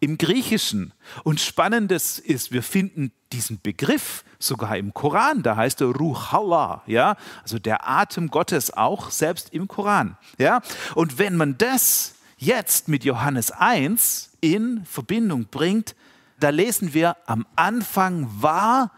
im 0.00 0.18
Griechischen. 0.18 0.92
Und 1.24 1.40
spannendes 1.40 2.18
ist, 2.18 2.52
wir 2.52 2.62
finden 2.62 3.12
diesen 3.32 3.60
Begriff 3.60 4.24
sogar 4.38 4.76
im 4.76 4.94
Koran, 4.94 5.42
da 5.42 5.56
heißt 5.56 5.80
er 5.80 5.88
Ruhallah, 5.88 6.82
ja, 6.86 7.16
also 7.42 7.58
der 7.58 7.88
Atem 7.88 8.28
Gottes 8.28 8.72
auch 8.72 9.10
selbst 9.10 9.52
im 9.52 9.66
Koran, 9.66 10.16
ja. 10.38 10.60
Und 10.94 11.18
wenn 11.18 11.36
man 11.36 11.56
das 11.58 12.14
jetzt 12.36 12.88
mit 12.88 13.04
Johannes 13.04 13.50
1 13.50 14.36
in 14.40 14.84
Verbindung 14.84 15.46
bringt, 15.46 15.94
da 16.38 16.50
lesen 16.50 16.94
wir, 16.94 17.16
am 17.26 17.46
Anfang 17.56 18.28
war 18.40 18.92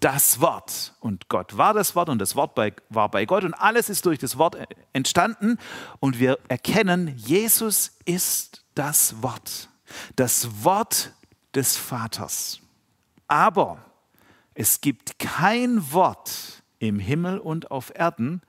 das 0.00 0.40
Wort. 0.40 0.94
Und 1.00 1.28
Gott 1.28 1.56
war 1.56 1.72
das 1.72 1.96
Wort 1.96 2.08
und 2.08 2.18
das 2.18 2.36
Wort 2.36 2.54
bei, 2.54 2.74
war 2.90 3.10
bei 3.10 3.24
Gott 3.24 3.44
und 3.44 3.54
alles 3.54 3.88
ist 3.88 4.04
durch 4.04 4.18
das 4.18 4.36
Wort 4.36 4.56
entstanden. 4.92 5.58
Und 5.98 6.18
wir 6.18 6.38
erkennen, 6.48 7.14
Jesus 7.16 7.96
ist 8.04 8.64
das 8.74 9.22
Wort. 9.22 9.70
Das 10.16 10.64
Wort 10.64 11.12
des 11.54 11.76
Vaters. 11.76 12.60
Aber 13.28 13.78
es 14.54 14.80
gibt 14.80 15.18
kein 15.18 15.92
Wort 15.92 16.62
im 16.78 16.98
Himmel 16.98 17.38
und 17.38 17.70
auf 17.70 17.92
Erden, 17.94 18.42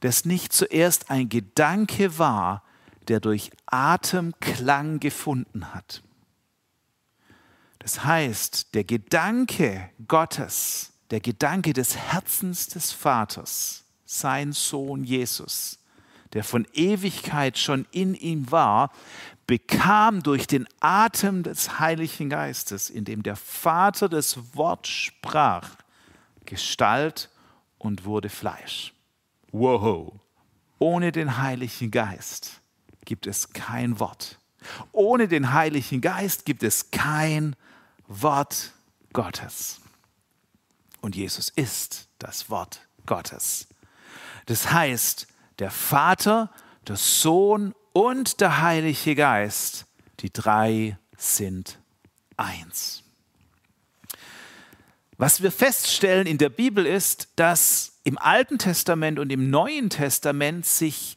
das 0.00 0.24
nicht 0.24 0.52
zuerst 0.52 1.10
ein 1.10 1.28
Gedanke 1.28 2.18
war, 2.18 2.62
der 3.08 3.20
durch 3.20 3.50
Atemklang 3.66 5.00
gefunden 5.00 5.72
hat. 5.74 6.02
Das 7.86 8.02
heißt, 8.02 8.74
der 8.74 8.82
Gedanke 8.82 9.90
Gottes, 10.08 10.92
der 11.12 11.20
Gedanke 11.20 11.72
des 11.72 11.96
Herzens 11.96 12.66
des 12.66 12.90
Vaters, 12.90 13.84
sein 14.04 14.50
Sohn 14.50 15.04
Jesus, 15.04 15.78
der 16.32 16.42
von 16.42 16.66
Ewigkeit 16.74 17.56
schon 17.58 17.86
in 17.92 18.16
ihm 18.16 18.50
war, 18.50 18.90
bekam 19.46 20.24
durch 20.24 20.48
den 20.48 20.66
Atem 20.80 21.44
des 21.44 21.78
Heiligen 21.78 22.28
Geistes, 22.28 22.90
in 22.90 23.04
dem 23.04 23.22
der 23.22 23.36
Vater 23.36 24.08
das 24.08 24.56
Wort 24.56 24.88
sprach, 24.88 25.70
Gestalt 26.44 27.30
und 27.78 28.04
wurde 28.04 28.30
Fleisch. 28.30 28.94
Wow! 29.52 30.12
Ohne 30.80 31.12
den 31.12 31.38
Heiligen 31.38 31.92
Geist 31.92 32.62
gibt 33.04 33.28
es 33.28 33.52
kein 33.52 34.00
Wort. 34.00 34.40
Ohne 34.90 35.28
den 35.28 35.52
Heiligen 35.52 36.00
Geist 36.00 36.46
gibt 36.46 36.64
es 36.64 36.90
kein 36.90 37.54
Wort 38.08 38.72
Gottes. 39.12 39.80
Und 41.00 41.16
Jesus 41.16 41.48
ist 41.50 42.08
das 42.18 42.50
Wort 42.50 42.80
Gottes. 43.06 43.68
Das 44.46 44.72
heißt, 44.72 45.26
der 45.58 45.70
Vater, 45.70 46.50
der 46.86 46.96
Sohn 46.96 47.74
und 47.92 48.40
der 48.40 48.60
Heilige 48.60 49.14
Geist, 49.14 49.86
die 50.20 50.32
drei 50.32 50.98
sind 51.16 51.78
eins. 52.36 53.02
Was 55.18 55.42
wir 55.42 55.50
feststellen 55.50 56.26
in 56.26 56.36
der 56.36 56.50
Bibel 56.50 56.84
ist, 56.84 57.28
dass 57.36 57.92
im 58.04 58.18
Alten 58.18 58.58
Testament 58.58 59.18
und 59.18 59.32
im 59.32 59.48
Neuen 59.48 59.88
Testament 59.88 60.66
sich 60.66 61.16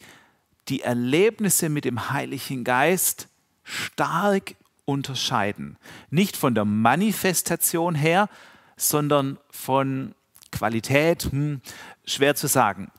die 0.69 0.81
Erlebnisse 0.81 1.67
mit 1.67 1.83
dem 1.83 2.09
Heiligen 2.09 2.63
Geist 2.63 3.27
stark 3.63 4.55
unterscheiden. 4.89 5.77
Nicht 6.09 6.35
von 6.35 6.55
der 6.55 6.65
Manifestation 6.65 7.95
her, 7.95 8.27
sondern 8.75 9.37
von 9.51 10.15
Qualität, 10.51 11.29
hm, 11.31 11.61
schwer 12.05 12.35
zu 12.35 12.47
sagen. 12.47 12.91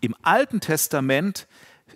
Im 0.00 0.14
Alten 0.22 0.60
Testament 0.60 1.46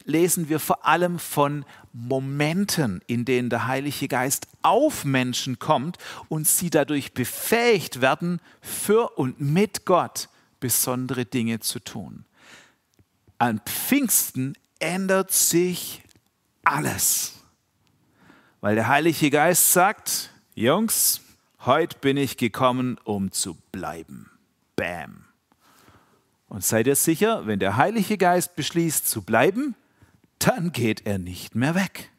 lesen 0.05 0.49
wir 0.49 0.59
vor 0.59 0.87
allem 0.87 1.19
von 1.19 1.65
Momenten, 1.93 3.03
in 3.07 3.25
denen 3.25 3.51
der 3.51 3.67
Heilige 3.67 4.09
Geist 4.09 4.49
auf 4.63 5.05
Menschen 5.05 5.59
kommt 5.59 5.99
und 6.29 6.49
sie 6.49 6.71
dadurch 6.71 7.13
befähigt 7.13 8.01
werden, 8.01 8.41
für 8.63 9.19
und 9.19 9.41
mit 9.41 9.85
Gott 9.85 10.29
besondere 10.61 11.27
Dinge 11.27 11.61
zu 11.61 11.79
tun. 11.79 12.25
An 13.39 13.61
Pfingsten 13.67 14.55
ändert 14.79 15.33
sich 15.33 16.03
alles, 16.65 17.42
weil 18.63 18.77
der 18.77 18.87
Heilige 18.87 19.29
Geist 19.29 19.73
sagt, 19.73 20.31
Jungs, 20.55 21.21
heute 21.67 21.99
bin 21.99 22.17
ich 22.17 22.37
gekommen, 22.37 22.97
um 23.03 23.33
zu 23.33 23.59
bleiben. 23.73 24.31
Bam. 24.77 25.25
Und 26.49 26.65
seid 26.65 26.87
ihr 26.87 26.95
sicher, 26.95 27.47
wenn 27.47 27.59
der 27.59 27.77
Heilige 27.77 28.17
Geist 28.17 28.55
beschließt 28.55 29.11
zu 29.11 29.23
bleiben, 29.23 29.75
dann 30.39 30.71
geht 30.71 31.07
er 31.07 31.19
nicht 31.19 31.57
mehr 31.57 31.75
weg. 31.75 32.13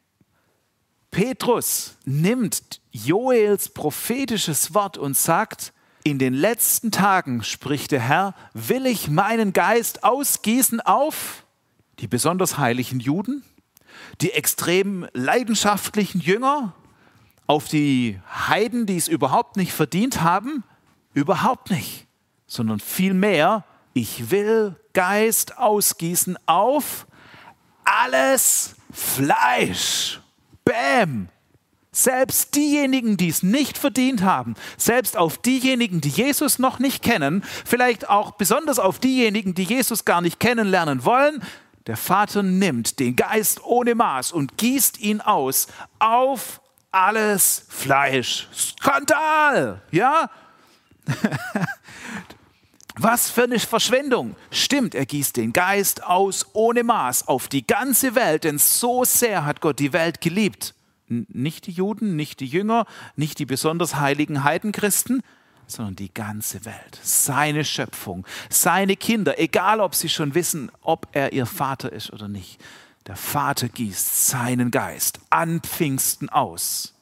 Petrus 1.12 1.96
nimmt 2.04 2.82
Joels 2.92 3.70
prophetisches 3.70 4.74
Wort 4.74 4.98
und 4.98 5.16
sagt, 5.16 5.72
in 6.04 6.20
den 6.20 6.34
letzten 6.34 6.92
Tagen, 6.92 7.44
spricht 7.46 7.92
der 7.92 8.02
Herr, 8.02 8.36
will 8.54 8.86
ich 8.86 9.08
meinen 9.08 9.54
Geist 9.54 10.04
ausgießen 10.04 10.82
auf 10.82 11.46
die 12.00 12.08
besonders 12.08 12.58
heiligen 12.58 13.00
Juden, 13.00 13.44
die 14.22 14.32
extrem 14.32 15.08
leidenschaftlichen 15.14 16.20
Jünger, 16.22 16.74
auf 17.48 17.68
die 17.68 18.20
Heiden, 18.48 18.86
die 18.86 18.98
es 18.98 19.08
überhaupt 19.08 19.58
nicht 19.58 19.74
verdient 19.74 20.22
haben, 20.22 20.64
überhaupt 21.14 21.72
nicht, 21.72 22.08
sondern 22.48 22.80
vielmehr, 22.80 23.66
ich 23.94 24.32
will 24.32 24.76
Geist 24.94 25.58
ausgießen 25.58 26.38
auf 26.46 27.06
alles 27.84 28.76
Fleisch. 28.92 30.22
Bäm! 30.64 31.30
Selbst 31.96 32.56
diejenigen, 32.56 33.18
die 33.18 33.30
es 33.30 33.44
nicht 33.44 33.78
verdient 33.78 34.24
haben, 34.24 34.56
selbst 34.78 35.16
auf 35.16 35.38
diejenigen, 35.38 36.02
die 36.02 36.10
Jesus 36.10 36.58
noch 36.58 36.80
nicht 36.80 37.04
kennen, 37.04 37.44
vielleicht 37.66 38.10
auch 38.10 38.32
besonders 38.32 38.80
auf 38.80 38.98
diejenigen, 38.98 39.54
die 39.54 39.64
Jesus 39.64 40.04
gar 40.04 40.20
nicht 40.22 40.40
kennenlernen 40.40 41.06
wollen, 41.06 41.44
der 41.88 41.98
Vater 41.98 42.44
nimmt 42.44 43.00
den 43.00 43.16
Geist 43.16 43.64
ohne 43.64 43.96
Maß 43.96 44.32
und 44.32 44.58
gießt 44.58 45.00
ihn 45.00 45.22
aus 45.22 45.68
auf 46.00 46.62
alles 46.92 47.66
Fleisch. 47.70 48.48
Skandal! 48.54 49.82
Ja? 49.92 50.30
Was 52.96 53.30
für 53.30 53.44
eine 53.44 53.60
Verschwendung. 53.60 54.36
Stimmt, 54.52 54.94
er 54.94 55.06
gießt 55.06 55.36
den 55.36 55.52
Geist 55.52 56.04
aus 56.04 56.46
ohne 56.54 56.84
Maß 56.84 57.28
auf 57.28 57.48
die 57.48 57.66
ganze 57.66 58.14
Welt, 58.16 58.44
denn 58.44 58.60
so 58.60 59.04
sehr 59.04 59.46
hat 59.46 59.62
Gott 59.62 59.80
die 59.80 59.94
Welt 59.94 60.22
geliebt. 60.22 60.76
Nicht 61.08 61.66
die 61.68 61.72
Juden, 61.72 62.16
nicht 62.16 62.40
die 62.40 62.46
Jünger, 62.46 62.86
nicht 63.16 63.40
die 63.40 63.46
besonders 63.46 63.96
heiligen 63.96 64.44
Heidenchristen, 64.44 65.24
sondern 65.74 65.96
die 65.96 66.14
ganze 66.14 66.66
Welt. 66.66 67.00
Seine 67.02 67.66
Schöpfung, 67.66 68.26
seine 68.50 68.96
Kinder, 68.96 69.40
egal 69.40 69.80
ob 69.80 69.96
sie 69.96 70.10
schon 70.10 70.36
wissen, 70.36 70.72
ob 70.82 71.08
er 71.12 71.34
ihr 71.34 71.46
Vater 71.46 71.92
ist 71.92 72.12
oder 72.12 72.28
nicht. 72.28 72.60
Der 73.08 73.16
Vater 73.16 73.68
gießt 73.68 74.28
seinen 74.28 74.72
Geist 74.72 75.20
an 75.30 75.62
Pfingsten 75.62 76.30
aus. 76.30 76.94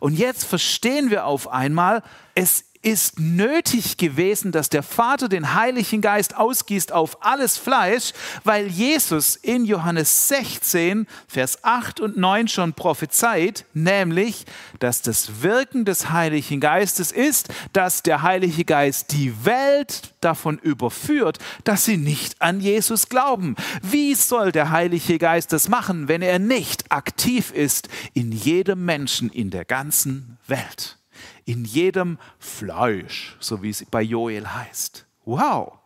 Und 0.00 0.18
jetzt 0.18 0.44
verstehen 0.44 1.10
wir 1.10 1.26
auf 1.26 1.48
einmal, 1.48 2.02
es 2.34 2.64
ist 2.82 3.20
nötig 3.20 3.96
gewesen, 3.96 4.50
dass 4.50 4.68
der 4.68 4.82
Vater 4.82 5.28
den 5.28 5.54
Heiligen 5.54 6.00
Geist 6.00 6.36
ausgießt 6.36 6.92
auf 6.92 7.24
alles 7.24 7.56
Fleisch, 7.56 8.12
weil 8.42 8.66
Jesus 8.66 9.36
in 9.36 9.64
Johannes 9.64 10.28
16, 10.28 11.06
Vers 11.28 11.62
8 11.62 12.00
und 12.00 12.16
9 12.16 12.48
schon 12.48 12.74
prophezeit, 12.74 13.64
nämlich, 13.72 14.44
dass 14.80 15.00
das 15.00 15.42
Wirken 15.42 15.84
des 15.84 16.10
Heiligen 16.10 16.60
Geistes 16.60 17.12
ist, 17.12 17.48
dass 17.72 18.02
der 18.02 18.22
Heilige 18.22 18.64
Geist 18.64 19.12
die 19.12 19.44
Welt 19.44 20.14
davon 20.20 20.58
überführt, 20.58 21.38
dass 21.64 21.84
sie 21.84 21.96
nicht 21.96 22.42
an 22.42 22.60
Jesus 22.60 23.08
glauben. 23.08 23.54
Wie 23.82 24.14
soll 24.14 24.50
der 24.50 24.70
Heilige 24.70 25.18
Geist 25.18 25.52
das 25.52 25.68
machen, 25.68 26.08
wenn 26.08 26.22
er 26.22 26.40
nicht 26.40 26.90
aktiv 26.90 27.52
ist 27.52 27.88
in 28.12 28.32
jedem 28.32 28.84
Menschen 28.84 29.30
in 29.30 29.50
der 29.50 29.64
ganzen 29.64 30.38
Welt? 30.48 30.98
In 31.44 31.64
jedem 31.64 32.18
Fleisch, 32.38 33.36
so 33.40 33.62
wie 33.62 33.70
es 33.70 33.84
bei 33.84 34.02
Joel 34.02 34.46
heißt. 34.46 35.06
Wow. 35.24 35.78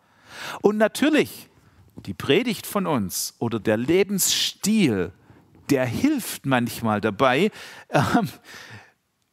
Und 0.63 0.77
natürlich, 0.77 1.49
die 1.97 2.15
Predigt 2.15 2.67
von 2.67 2.87
uns 2.87 3.35
oder 3.39 3.59
der 3.59 3.77
Lebensstil, 3.77 5.13
der 5.71 5.87
hilft 5.87 6.47
manchmal 6.47 7.01
dabei, 7.01 7.51
ähm, 7.91 8.29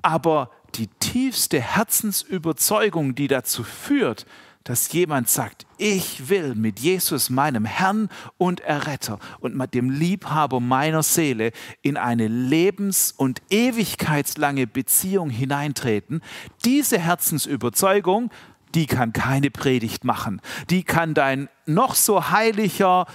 aber 0.02 0.52
die 0.76 0.88
tiefste 0.88 1.62
Herzensüberzeugung, 1.62 3.16
die 3.16 3.28
dazu 3.28 3.64
führt, 3.64 4.26
dass 4.64 4.92
jemand 4.94 5.30
sagt, 5.30 5.66
ich 5.78 6.30
will 6.30 6.56
mit 6.56 6.80
Jesus, 6.80 7.30
meinem 7.30 7.66
Herrn 7.66 8.10
und 8.38 8.62
Erretter 8.62 9.20
und 9.40 9.56
mit 9.56 9.74
dem 9.74 9.90
Liebhaber 9.90 10.60
meiner 10.60 11.04
Seele 11.04 11.52
in 11.82 11.98
eine 11.98 12.28
lebens- 12.28 13.12
und 13.12 13.42
ewigkeitslange 13.50 14.68
Beziehung 14.68 15.30
hineintreten. 15.30 16.22
Diese 16.64 16.98
Herzensüberzeugung, 16.98 18.32
die 18.74 18.86
kann 18.88 19.14
keine 19.14 19.52
Predigt 19.52 20.04
machen. 20.04 20.42
Die 20.70 20.84
kann 20.84 21.14
dein 21.14 21.50
noch 21.66 21.96
so 21.96 22.30
heiliger, 22.30 23.06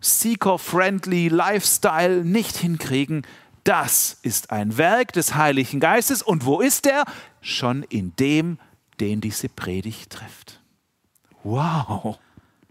seeker-friendly 0.00 1.28
Lifestyle 1.28 2.24
nicht 2.24 2.56
hinkriegen. 2.56 3.26
Das 3.64 4.18
ist 4.22 4.50
ein 4.50 4.78
Werk 4.78 5.12
des 5.12 5.34
Heiligen 5.34 5.80
Geistes. 5.80 6.22
Und 6.22 6.44
wo 6.44 6.60
ist 6.60 6.86
er? 6.86 7.04
Schon 7.40 7.82
in 7.82 8.14
dem, 8.16 8.58
den 9.00 9.20
diese 9.20 9.48
Predigt 9.48 10.10
trifft. 10.10 10.57
Wow, 11.44 12.18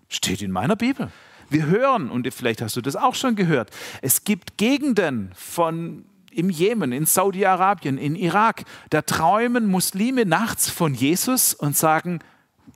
steht 0.10 0.42
in 0.42 0.52
meiner 0.52 0.76
Bibel. 0.76 1.12
Wir 1.50 1.66
hören, 1.66 2.10
und 2.10 2.32
vielleicht 2.34 2.62
hast 2.62 2.76
du 2.76 2.82
das 2.82 2.96
auch 2.96 3.16
schon 3.16 3.36
gehört, 3.36 3.72
es 4.02 4.24
gibt 4.24 4.58
Gegenden 4.58 5.32
von 5.36 6.06
im 6.38 6.52
Jemen, 6.52 6.92
in 6.92 7.08
Saudi-Arabien, 7.08 7.98
in 7.98 8.16
Irak, 8.16 8.64
da 8.92 9.02
träumen 9.02 9.66
Muslime 9.66 10.24
nachts 10.26 10.70
von 10.70 10.94
Jesus 10.94 11.56
und 11.56 11.76
sagen, 11.76 12.20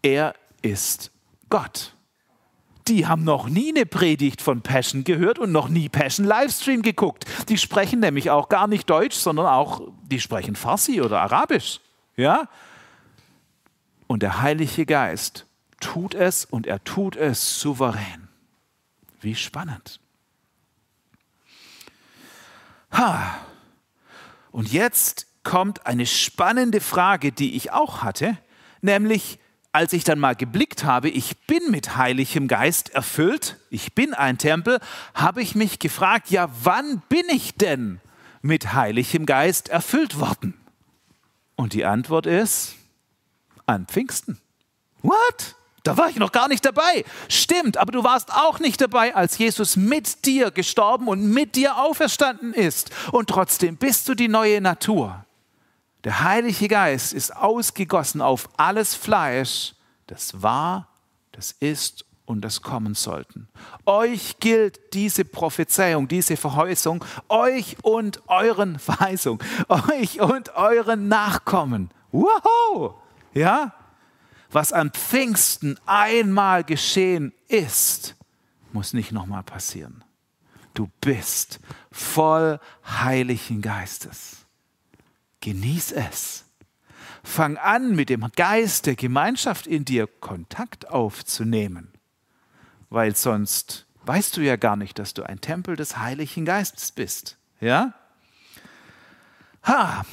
er 0.02 0.34
ist 0.64 1.12
Gott. 1.50 1.94
Die 2.88 3.06
haben 3.06 3.24
noch 3.24 3.48
nie 3.48 3.70
eine 3.70 3.86
Predigt 3.86 4.42
von 4.42 4.62
Passion 4.62 5.04
gehört 5.04 5.38
und 5.38 5.52
noch 5.52 5.70
nie 5.70 5.90
Passion 5.90 6.26
Livestream 6.26 6.82
geguckt. 6.82 7.26
Die 7.50 7.60
sprechen 7.60 8.00
nämlich 8.00 8.32
auch 8.32 8.50
gar 8.50 8.68
nicht 8.68 8.90
Deutsch, 8.90 9.16
sondern 9.16 9.46
auch, 9.46 9.82
die 10.04 10.20
sprechen 10.20 10.56
Farsi 10.56 11.00
oder 11.00 11.22
Arabisch. 11.22 11.82
Ja? 12.18 12.50
Und 14.08 14.24
der 14.24 14.42
Heilige 14.42 14.88
Geist 14.88 15.46
tut 15.82 16.16
es 16.16 16.46
und 16.46 16.66
er 16.66 16.82
tut 16.86 17.18
es 17.18 17.60
souverän. 17.60 18.30
Wie 19.20 19.36
spannend. 19.36 20.00
Ha. 22.94 23.38
Und 24.52 24.72
jetzt 24.72 25.28
kommt 25.44 25.86
eine 25.86 26.06
spannende 26.06 26.80
Frage, 26.80 27.32
die 27.32 27.56
ich 27.56 27.72
auch 27.72 28.04
hatte, 28.04 28.38
nämlich 28.82 29.40
als 29.74 29.94
ich 29.94 30.04
dann 30.04 30.20
mal 30.20 30.36
geblickt 30.36 30.84
habe, 30.84 31.10
ich 31.10 31.38
bin 31.48 31.72
mit 31.72 31.96
heiligem 31.96 32.48
Geist 32.48 32.90
erfüllt, 32.90 33.58
ich 33.70 33.94
bin 33.94 34.14
ein 34.14 34.38
Tempel, 34.38 34.80
habe 35.14 35.42
ich 35.42 35.56
mich 35.56 35.80
gefragt, 35.80 36.30
ja, 36.30 36.50
wann 36.64 37.02
bin 37.08 37.24
ich 37.30 37.56
denn 37.56 38.02
mit 38.42 38.74
heiligem 38.74 39.26
Geist 39.26 39.70
erfüllt 39.70 40.20
worden? 40.20 40.56
Und 41.56 41.74
die 41.74 41.86
Antwort 41.86 42.26
ist 42.26 42.76
an 43.66 43.86
Pfingsten. 43.86 44.42
What? 45.02 45.56
Da 45.84 45.98
war 45.98 46.10
ich 46.10 46.18
noch 46.18 46.32
gar 46.32 46.48
nicht 46.48 46.64
dabei. 46.64 47.04
Stimmt, 47.28 47.78
aber 47.78 47.92
du 47.92 48.04
warst 48.04 48.32
auch 48.32 48.60
nicht 48.60 48.80
dabei, 48.82 49.16
als 49.16 49.38
Jesus 49.38 49.76
mit 49.76 50.26
dir 50.26 50.52
gestorben 50.52 51.08
und 51.08 51.32
mit 51.32 51.56
dir 51.56 51.78
auferstanden 51.78 52.54
ist. 52.54 52.92
Und 53.12 53.30
trotzdem 53.30 53.78
bist 53.78 54.08
du 54.08 54.14
die 54.14 54.28
neue 54.28 54.62
Natur. 54.62 55.26
Der 56.04 56.24
Heilige 56.24 56.68
Geist 56.68 57.14
ist 57.14 57.36
ausgegossen 57.36 58.22
auf 58.22 58.50
alles 58.58 58.96
Fleisch, 58.96 59.76
das 60.08 60.42
war, 60.42 60.88
das 61.32 61.52
ist 61.52 62.06
und 62.26 62.42
das 62.42 62.62
kommen 62.62 62.96
sollten. 62.96 63.48
Euch 63.86 64.40
gilt 64.40 64.94
diese 64.94 65.26
Prophezeiung, 65.26 66.08
diese 66.08 66.38
Verheißung, 66.38 67.04
euch 67.30 67.78
und 67.84 68.22
euren 68.28 68.80
Verheißung, 68.80 69.42
euch 69.68 70.22
und 70.22 70.56
euren 70.56 71.08
Nachkommen. 71.08 71.92
Wow! 72.12 72.96
Ja? 73.34 73.74
Was 74.52 74.74
an 74.74 74.92
Pfingsten 74.92 75.80
einmal 75.86 76.64
geschehen 76.64 77.34
ist, 77.48 78.16
muss 78.74 78.94
nicht 78.94 79.12
nochmal 79.12 79.44
passieren. 79.44 80.04
Du 80.74 80.90
bist 81.02 81.60
voll 81.92 82.60
Heiligen 82.86 83.62
Geistes. 83.62 84.46
Genieß 85.42 85.94
es. 85.94 86.46
Fang 87.24 87.58
an, 87.58 87.96
mit 87.96 88.10
dem 88.10 88.28
Geist 88.36 88.86
der 88.88 88.96
Gemeinschaft 88.96 89.68
in 89.68 89.86
dir 89.86 90.08
Kontakt 90.08 90.90
aufzunehmen, 90.90 91.92
weil 92.90 93.16
sonst 93.16 93.86
weißt 94.06 94.38
du 94.38 94.42
ja 94.42 94.56
gar 94.56 94.76
nicht, 94.76 94.98
dass 94.98 95.14
du 95.14 95.24
ein 95.24 95.40
Tempel 95.40 95.76
des 95.76 95.98
Heiligen 95.98 96.46
Geistes 96.46 96.92
bist. 96.92 97.38
Ja? 97.60 97.94
Ha, 99.64 100.04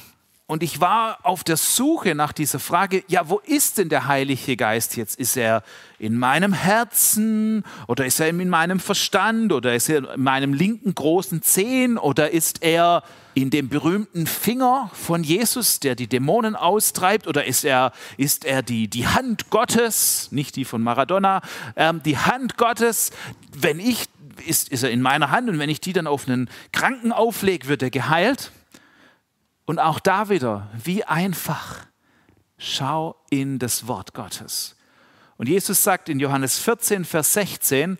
und 0.49 0.63
ich 0.63 0.81
war 0.81 1.19
auf 1.21 1.43
der 1.43 1.57
Suche 1.57 2.15
nach 2.15 2.33
dieser 2.33 2.57
Frage, 2.57 3.03
ja, 3.07 3.29
wo 3.29 3.37
ist 3.37 3.77
denn 3.77 3.87
der 3.87 4.07
Heilige 4.07 4.57
Geist 4.57 4.97
jetzt? 4.97 5.19
Ist 5.19 5.37
er 5.37 5.61
in 5.99 6.17
meinem 6.17 6.53
Herzen 6.53 7.63
oder 7.85 8.07
ist 8.07 8.19
er 8.19 8.29
in 8.29 8.49
meinem 8.49 8.79
Verstand 8.79 9.53
oder 9.53 9.75
ist 9.75 9.89
er 9.89 10.15
in 10.15 10.23
meinem 10.23 10.55
linken 10.55 10.95
großen 10.95 11.43
Zehen 11.43 11.99
oder 11.99 12.31
ist 12.31 12.63
er 12.63 13.03
in 13.35 13.51
dem 13.51 13.69
berühmten 13.69 14.25
Finger 14.25 14.89
von 14.91 15.23
Jesus, 15.23 15.81
der 15.81 15.93
die 15.93 16.07
Dämonen 16.07 16.55
austreibt 16.55 17.27
oder 17.27 17.45
ist 17.45 17.63
er, 17.63 17.91
ist 18.17 18.43
er 18.43 18.63
die, 18.63 18.87
die 18.87 19.05
Hand 19.05 19.51
Gottes, 19.51 20.29
nicht 20.31 20.55
die 20.55 20.65
von 20.65 20.81
Maradona, 20.81 21.41
ähm, 21.75 22.01
die 22.03 22.17
Hand 22.17 22.57
Gottes, 22.57 23.11
wenn 23.55 23.79
ich, 23.79 24.05
ist, 24.47 24.69
ist 24.69 24.81
er 24.81 24.89
in 24.89 25.03
meiner 25.03 25.29
Hand 25.29 25.47
und 25.47 25.59
wenn 25.59 25.69
ich 25.69 25.79
die 25.79 25.93
dann 25.93 26.07
auf 26.07 26.27
einen 26.27 26.49
Kranken 26.71 27.11
auflege, 27.11 27.67
wird 27.67 27.83
er 27.83 27.91
geheilt? 27.91 28.51
Und 29.69 29.77
auch 29.77 29.99
da 29.99 30.29
wieder, 30.29 30.67
wie 30.83 31.03
einfach. 31.03 31.85
Schau 32.57 33.15
in 33.29 33.59
das 33.59 33.85
Wort 33.85 34.15
Gottes. 34.15 34.75
Und 35.37 35.47
Jesus 35.47 35.83
sagt 35.83 36.09
in 36.09 36.19
Johannes 36.19 36.57
14, 36.57 37.05
Vers 37.05 37.33
16, 37.33 37.99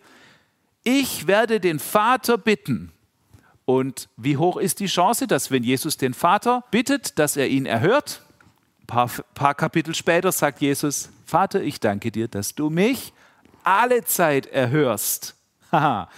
ich 0.82 1.28
werde 1.28 1.60
den 1.60 1.78
Vater 1.78 2.38
bitten. 2.38 2.90
Und 3.66 4.08
wie 4.16 4.36
hoch 4.36 4.56
ist 4.56 4.80
die 4.80 4.88
Chance, 4.88 5.28
dass 5.28 5.52
wenn 5.52 5.62
Jesus 5.62 5.96
den 5.96 6.12
Vater 6.12 6.64
bittet, 6.72 7.20
dass 7.20 7.36
er 7.36 7.46
ihn 7.46 7.66
erhört? 7.66 8.20
Ein 8.80 8.86
paar, 8.86 9.08
paar 9.34 9.54
Kapitel 9.54 9.94
später 9.94 10.32
sagt 10.32 10.60
Jesus, 10.60 11.10
Vater, 11.24 11.62
ich 11.62 11.78
danke 11.78 12.10
dir, 12.10 12.26
dass 12.26 12.56
du 12.56 12.68
mich 12.68 13.12
alle 13.62 14.02
Zeit 14.02 14.46
erhörst. 14.46 15.36
ja? 15.70 16.08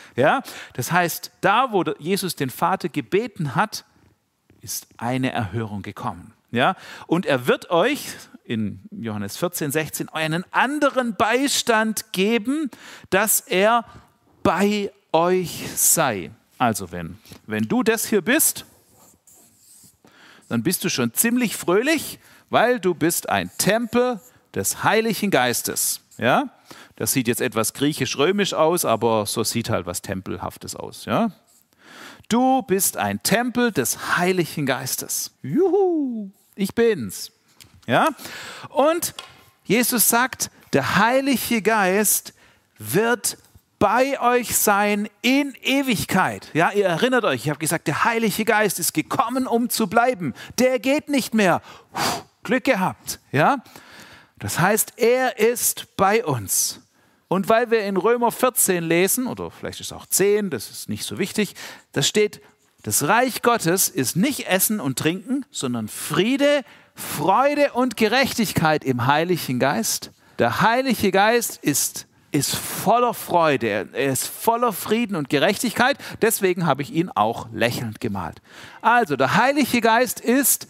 Das 0.73 0.93
heißt, 0.93 1.31
da, 1.43 1.73
wo 1.73 1.85
Jesus 1.99 2.37
den 2.37 2.49
Vater 2.49 2.89
gebeten 2.89 3.55
hat, 3.55 3.85
ist 4.63 4.87
eine 4.97 5.33
Erhörung 5.33 5.83
gekommen. 5.83 6.33
Ja? 6.53 6.77
Und 7.07 7.27
er 7.27 7.47
wird 7.47 7.71
euch 7.71 8.15
in 8.45 8.81
Johannes 8.91 9.37
14, 9.37 9.73
16 9.73 10.09
einen 10.09 10.45
anderen 10.53 11.15
Beistand 11.17 12.13
geben, 12.13 12.71
dass 13.11 13.41
er 13.41 13.85
bei 14.43 14.93
euch 15.13 15.69
sei. 15.75 16.31
Also 16.59 16.93
wenn, 16.93 17.19
wenn 17.47 17.65
du 17.65 17.83
das 17.83 18.07
hier 18.07 18.23
bist, 18.23 18.65
dann 20.49 20.63
bist 20.63 20.85
du 20.85 20.89
schon 20.89 21.13
ziemlich 21.13 21.57
fröhlich, 21.57 22.19
weil 22.51 22.79
du 22.79 22.95
bist 22.95 23.29
ein 23.29 23.51
Tempel 23.59 24.21
des 24.55 24.85
Heiligen 24.85 25.31
Geistes. 25.31 26.01
Ja? 26.19 26.51
Das 26.97 27.13
sieht 27.13 27.27
jetzt 27.27 27.41
etwas 27.41 27.73
griechisch-römisch 27.73 28.55
aus, 28.55 28.85
aber 28.85 29.27
so 29.27 29.43
sieht 29.45 29.71
halt 29.71 29.87
was 29.87 30.03
Tempelhaftes 30.03 30.77
aus. 30.77 31.05
Ja? 31.05 31.33
Du 32.29 32.63
bist 32.63 32.97
ein 32.97 33.23
Tempel 33.23 33.73
des 33.73 34.17
Heiligen 34.17 34.67
Geistes. 34.67 35.33
Juhu, 35.43 36.31
ich 36.55 36.75
bin's. 36.75 37.33
Ja? 37.87 38.09
Und 38.69 39.15
Jesus 39.65 40.09
sagt, 40.09 40.51
der 40.73 40.97
Heilige 40.97 41.63
Geist 41.63 42.35
wird 42.79 43.39
bei 43.79 44.21
euch 44.21 44.57
sein 44.57 45.09
in 45.23 45.55
Ewigkeit. 45.61 46.49
Ja, 46.53 46.71
ihr 46.71 46.87
erinnert 46.87 47.25
euch, 47.25 47.43
ich 47.45 47.51
habe 47.51 47.59
gesagt, 47.59 47.89
der 47.89 48.05
Heilige 48.05 48.45
Geist 48.45 48.79
ist 48.79 48.95
gekommen, 48.95 49.47
um 49.47 49.71
zu 49.71 49.89
bleiben. 49.89 50.35
Der 50.59 50.79
geht 50.79 51.09
nicht 51.09 51.35
mehr. 51.35 51.61
Puh, 51.93 52.23
Glück 52.45 52.65
gehabt. 52.65 53.19
Ja? 53.33 53.59
Das 54.39 54.61
heißt, 54.61 54.95
er 54.97 55.39
ist 55.39 55.97
bei 55.97 56.25
uns. 56.25 56.81
Und 57.33 57.49
weil 57.49 57.71
wir 57.71 57.83
in 57.85 57.97
Römer 57.97 58.31
14 58.31 58.85
lesen, 58.85 59.27
oder 59.27 59.51
vielleicht 59.51 59.81
ist 59.81 59.87
es 59.87 59.93
auch 59.95 60.05
10, 60.05 60.51
das 60.51 60.69
ist 60.69 60.91
nicht 60.91 61.03
so 61.03 61.17
wichtig, 61.17 61.55
da 61.93 62.03
steht, 62.03 62.43
das 62.83 63.09
Reich 63.09 63.41
Gottes 63.41 63.89
ist 63.89 64.17
nicht 64.17 64.49
Essen 64.49 64.81
und 64.81 64.99
Trinken, 64.99 65.47
sondern 65.51 65.89
Friede, 65.89 66.61
Freude 66.95 67.73
und 67.73 67.97
Gerechtigkeit 67.97 68.85
im 68.85 69.07
Heiligen 69.07 69.59
Geist. 69.59 70.11
Der 70.39 70.61
Heilige 70.61 71.11
Geist 71.11 71.57
ist, 71.63 72.07
ist 72.33 72.55
voller 72.55 73.15
Freude, 73.15 73.89
er 73.95 74.13
ist 74.13 74.27
voller 74.27 74.75
Frieden 74.75 75.17
und 75.17 75.31
Gerechtigkeit. 75.31 75.97
Deswegen 76.21 76.67
habe 76.67 76.83
ich 76.83 76.93
ihn 76.93 77.09
auch 77.09 77.49
lächelnd 77.51 77.99
gemalt. 77.99 78.43
Also, 78.83 79.17
der 79.17 79.37
Heilige 79.37 79.81
Geist 79.81 80.21
ist 80.21 80.67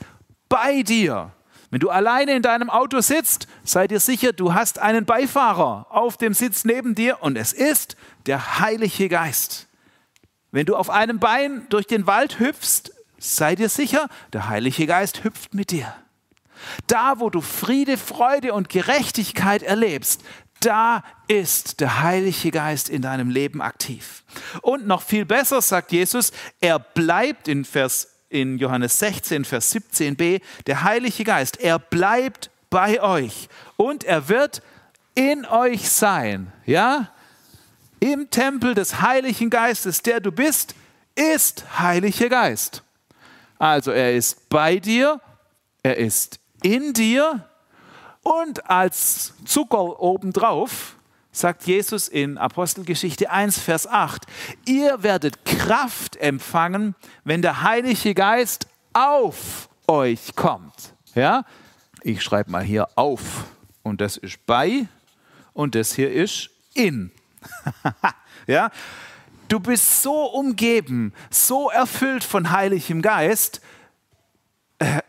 bei 0.48 0.84
dir. 0.84 1.32
Wenn 1.72 1.80
du 1.80 1.88
alleine 1.88 2.36
in 2.36 2.42
deinem 2.42 2.68
Auto 2.68 3.00
sitzt, 3.00 3.48
sei 3.64 3.88
dir 3.88 3.98
sicher, 3.98 4.34
du 4.34 4.52
hast 4.52 4.78
einen 4.78 5.06
Beifahrer 5.06 5.86
auf 5.88 6.18
dem 6.18 6.34
Sitz 6.34 6.66
neben 6.66 6.94
dir 6.94 7.22
und 7.22 7.38
es 7.38 7.54
ist 7.54 7.96
der 8.26 8.58
Heilige 8.60 9.08
Geist. 9.08 9.68
Wenn 10.50 10.66
du 10.66 10.76
auf 10.76 10.90
einem 10.90 11.18
Bein 11.18 11.66
durch 11.70 11.86
den 11.86 12.06
Wald 12.06 12.38
hüpfst, 12.38 12.92
sei 13.16 13.54
dir 13.54 13.70
sicher, 13.70 14.08
der 14.34 14.50
Heilige 14.50 14.86
Geist 14.86 15.24
hüpft 15.24 15.54
mit 15.54 15.70
dir. 15.70 15.94
Da, 16.88 17.20
wo 17.20 17.30
du 17.30 17.40
Friede, 17.40 17.96
Freude 17.96 18.52
und 18.52 18.68
Gerechtigkeit 18.68 19.62
erlebst, 19.62 20.20
da 20.60 21.02
ist 21.26 21.80
der 21.80 22.02
Heilige 22.02 22.50
Geist 22.50 22.90
in 22.90 23.00
deinem 23.00 23.30
Leben 23.30 23.62
aktiv. 23.62 24.24
Und 24.60 24.86
noch 24.86 25.00
viel 25.00 25.24
besser 25.24 25.62
sagt 25.62 25.90
Jesus, 25.90 26.32
er 26.60 26.78
bleibt 26.78 27.48
in 27.48 27.64
Vers 27.64 28.11
in 28.32 28.58
Johannes 28.58 28.98
16, 28.98 29.44
Vers 29.44 29.74
17b, 29.74 30.40
der 30.66 30.82
Heilige 30.82 31.24
Geist, 31.24 31.60
er 31.60 31.78
bleibt 31.78 32.50
bei 32.70 33.02
euch 33.02 33.48
und 33.76 34.04
er 34.04 34.28
wird 34.28 34.62
in 35.14 35.44
euch 35.44 35.90
sein. 35.90 36.50
Ja? 36.64 37.10
Im 38.00 38.30
Tempel 38.30 38.74
des 38.74 39.00
Heiligen 39.02 39.50
Geistes, 39.50 40.02
der 40.02 40.20
du 40.20 40.32
bist, 40.32 40.74
ist 41.14 41.78
Heiliger 41.78 42.28
Geist. 42.28 42.82
Also 43.58 43.92
er 43.92 44.14
ist 44.14 44.48
bei 44.48 44.76
dir, 44.76 45.20
er 45.82 45.98
ist 45.98 46.40
in 46.62 46.94
dir 46.94 47.46
und 48.22 48.68
als 48.70 49.34
Zucker 49.44 50.00
obendrauf 50.00 50.96
sagt 51.32 51.66
Jesus 51.66 52.08
in 52.08 52.36
Apostelgeschichte 52.36 53.30
1, 53.30 53.58
Vers 53.58 53.86
8, 53.86 54.26
ihr 54.66 55.02
werdet 55.02 55.44
Kraft 55.44 56.16
empfangen, 56.16 56.94
wenn 57.24 57.42
der 57.42 57.62
Heilige 57.62 58.14
Geist 58.14 58.68
auf 58.92 59.68
euch 59.88 60.36
kommt. 60.36 60.94
Ja? 61.14 61.44
Ich 62.02 62.22
schreibe 62.22 62.50
mal 62.50 62.62
hier 62.62 62.88
auf 62.96 63.44
und 63.82 64.00
das 64.00 64.18
ist 64.18 64.44
bei 64.46 64.86
und 65.54 65.74
das 65.74 65.94
hier 65.94 66.12
ist 66.12 66.50
in. 66.74 67.10
ja? 68.46 68.70
Du 69.48 69.60
bist 69.60 70.02
so 70.02 70.26
umgeben, 70.26 71.12
so 71.30 71.70
erfüllt 71.70 72.24
von 72.24 72.50
Heiligem 72.50 73.02
Geist, 73.02 73.60
äh, 74.82 75.00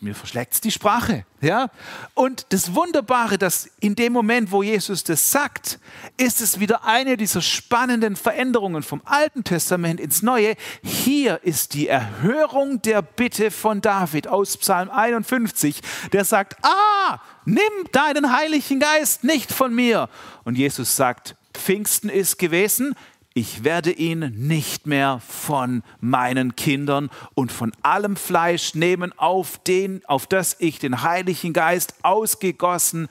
mir 0.00 0.14
verschlägt 0.14 0.64
die 0.64 0.70
Sprache. 0.70 1.24
Ja? 1.40 1.68
Und 2.14 2.46
das 2.50 2.74
Wunderbare, 2.74 3.36
dass 3.38 3.68
in 3.80 3.94
dem 3.94 4.12
Moment, 4.12 4.50
wo 4.50 4.62
Jesus 4.62 5.04
das 5.04 5.30
sagt, 5.30 5.78
ist 6.16 6.40
es 6.40 6.58
wieder 6.58 6.84
eine 6.84 7.16
dieser 7.16 7.42
spannenden 7.42 8.16
Veränderungen 8.16 8.82
vom 8.82 9.02
Alten 9.04 9.44
Testament 9.44 10.00
ins 10.00 10.22
Neue. 10.22 10.54
Hier 10.82 11.40
ist 11.44 11.74
die 11.74 11.88
Erhörung 11.88 12.80
der 12.82 13.02
Bitte 13.02 13.50
von 13.50 13.80
David 13.80 14.26
aus 14.26 14.56
Psalm 14.56 14.90
51, 14.90 15.82
der 16.12 16.24
sagt, 16.24 16.56
ah, 16.64 17.20
nimm 17.44 17.60
deinen 17.92 18.32
Heiligen 18.34 18.80
Geist 18.80 19.24
nicht 19.24 19.52
von 19.52 19.74
mir. 19.74 20.08
Und 20.44 20.56
Jesus 20.56 20.96
sagt, 20.96 21.36
Pfingsten 21.52 22.08
ist 22.08 22.38
gewesen, 22.38 22.94
ich 23.32 23.62
werde 23.62 23.92
ihn 23.92 24.32
nicht 24.36 24.86
mehr 24.86 25.20
von 25.26 25.82
meinen 26.00 26.56
Kindern 26.56 27.10
und 27.34 27.52
von 27.52 27.72
allem 27.82 28.16
Fleisch 28.16 28.74
nehmen, 28.74 29.16
auf, 29.16 29.58
den, 29.58 30.04
auf 30.06 30.26
das 30.26 30.56
ich 30.58 30.80
den 30.80 31.02
Heiligen 31.02 31.52
Geist 31.52 31.94
ausgegossen 32.02 33.08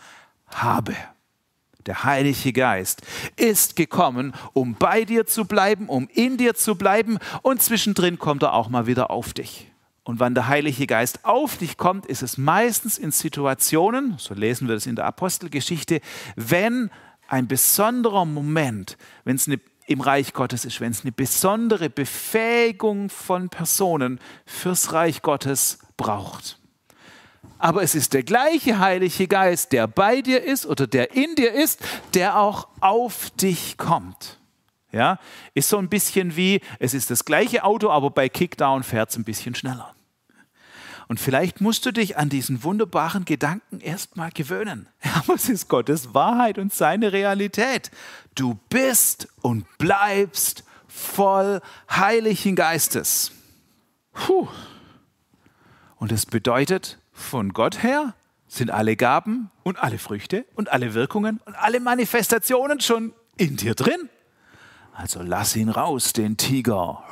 habe. 0.48 0.94
Der 1.86 2.04
Heilige 2.04 2.52
Geist 2.52 3.02
ist 3.38 3.78
gekommen, 3.78 4.34
um 4.54 4.76
bei 4.76 5.06
dir 5.06 5.26
zu 5.26 5.46
bleiben, 5.46 5.88
um 5.88 6.10
in 6.14 6.38
dir 6.38 6.54
zu 6.54 6.76
bleiben 6.76 7.18
und 7.42 7.62
zwischendrin 7.62 8.20
kommt 8.20 8.44
er 8.44 8.54
auch 8.54 8.68
mal 8.68 8.86
wieder 8.86 9.10
auf 9.12 9.34
dich. 9.34 9.72
Und 10.04 10.20
wenn 10.20 10.34
der 10.34 10.48
Heilige 10.48 10.86
Geist 10.86 11.24
auf 11.24 11.58
dich 11.58 11.78
kommt, 11.78 12.06
ist 12.06 12.24
es 12.24 12.38
meistens 12.38 12.98
in 12.98 13.12
Situationen, 13.12 14.16
so 14.18 14.34
lesen 14.34 14.68
wir 14.68 14.76
das 14.76 14.86
in 14.86 14.96
der 14.96 15.06
Apostelgeschichte, 15.06 16.02
wenn 16.36 16.90
ein 17.28 17.48
besonderer 17.48 18.26
Moment, 18.26 18.98
wenn 19.24 19.36
es 19.36 19.48
eine 19.48 19.60
im 19.90 20.02
Reich 20.02 20.34
Gottes 20.34 20.66
ist, 20.66 20.82
wenn 20.82 20.92
es 20.92 21.02
eine 21.02 21.12
besondere 21.12 21.90
Befähigung 21.90 23.10
von 23.10 23.50
Personen 23.50 24.20
fürs 24.46 24.94
Reich 24.94 25.24
Gottes 25.24 25.80
braucht. 25.98 26.60
Aber 27.58 27.82
es 27.82 27.96
ist 27.96 28.14
der 28.14 28.22
gleiche 28.22 28.78
Heilige 28.78 29.28
Geist, 29.28 29.72
der 29.72 29.88
bei 29.88 30.22
dir 30.22 30.44
ist 30.44 30.68
oder 30.68 30.86
der 30.86 31.16
in 31.16 31.34
dir 31.34 31.52
ist, 31.52 31.82
der 32.14 32.38
auch 32.38 32.68
auf 32.82 33.32
dich 33.32 33.78
kommt. 33.78 34.38
Ja, 34.92 35.20
ist 35.56 35.70
so 35.70 35.78
ein 35.78 35.90
bisschen 35.90 36.36
wie, 36.36 36.62
es 36.78 36.94
ist 36.94 37.10
das 37.10 37.26
gleiche 37.26 37.64
Auto, 37.64 37.90
aber 37.90 38.12
bei 38.12 38.30
Kickdown 38.30 38.84
fährt 38.84 39.10
es 39.10 39.18
ein 39.18 39.24
bisschen 39.24 39.56
schneller. 39.56 39.96
Und 41.08 41.20
vielleicht 41.20 41.60
musst 41.60 41.88
du 41.88 41.92
dich 41.92 42.18
an 42.18 42.30
diesen 42.30 42.64
wunderbaren 42.64 43.26
Gedanken 43.26 43.82
erstmal 43.82 44.30
gewöhnen. 44.30 44.88
Ja, 45.04 45.24
was 45.26 45.50
ist 45.50 45.68
Gottes 45.68 46.14
Wahrheit 46.14 46.60
und 46.60 46.72
seine 46.72 47.12
Realität? 47.12 47.90
Du 48.40 48.58
bist 48.70 49.28
und 49.42 49.66
bleibst 49.80 50.64
voll 50.88 51.60
Heiligen 51.92 52.56
Geistes. 52.56 53.34
Puh. 54.14 54.48
Und 55.98 56.14
es 56.14 56.26
bedeutet, 56.26 57.00
von 57.12 57.52
Gott 57.52 57.84
her 57.84 58.14
sind 58.48 58.72
alle 58.72 58.96
Gaben 58.96 59.52
und 59.64 59.78
alle 59.84 59.98
Früchte 59.98 60.46
und 60.56 60.70
alle 60.70 60.94
Wirkungen 60.94 61.42
und 61.44 61.54
alle 61.56 61.82
Manifestationen 61.82 62.80
schon 62.80 63.12
in 63.36 63.58
dir 63.58 63.76
drin. 63.76 64.08
Also 64.94 65.22
lass 65.22 65.58
ihn 65.58 65.68
raus, 65.68 66.14
den 66.14 66.38
Tiger 66.38 67.04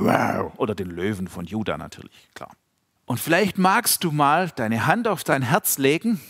oder 0.56 0.76
den 0.76 0.90
Löwen 0.90 1.28
von 1.28 1.46
Juda 1.46 1.78
natürlich, 1.78 2.30
klar. 2.36 2.52
Und 3.06 3.20
vielleicht 3.20 3.58
magst 3.58 4.06
du 4.06 4.14
mal 4.14 4.50
deine 4.52 4.86
Hand 4.86 5.10
auf 5.10 5.26
dein 5.26 5.42
Herz 5.42 5.78
legen 5.78 6.22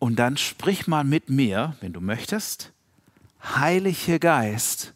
und 0.00 0.16
dann 0.18 0.36
sprich 0.36 0.88
mal 0.88 1.04
mit 1.04 1.30
mir, 1.30 1.76
wenn 1.80 1.92
du 1.92 2.00
möchtest. 2.00 2.72
Heiliger 3.42 4.18
Geist, 4.18 4.94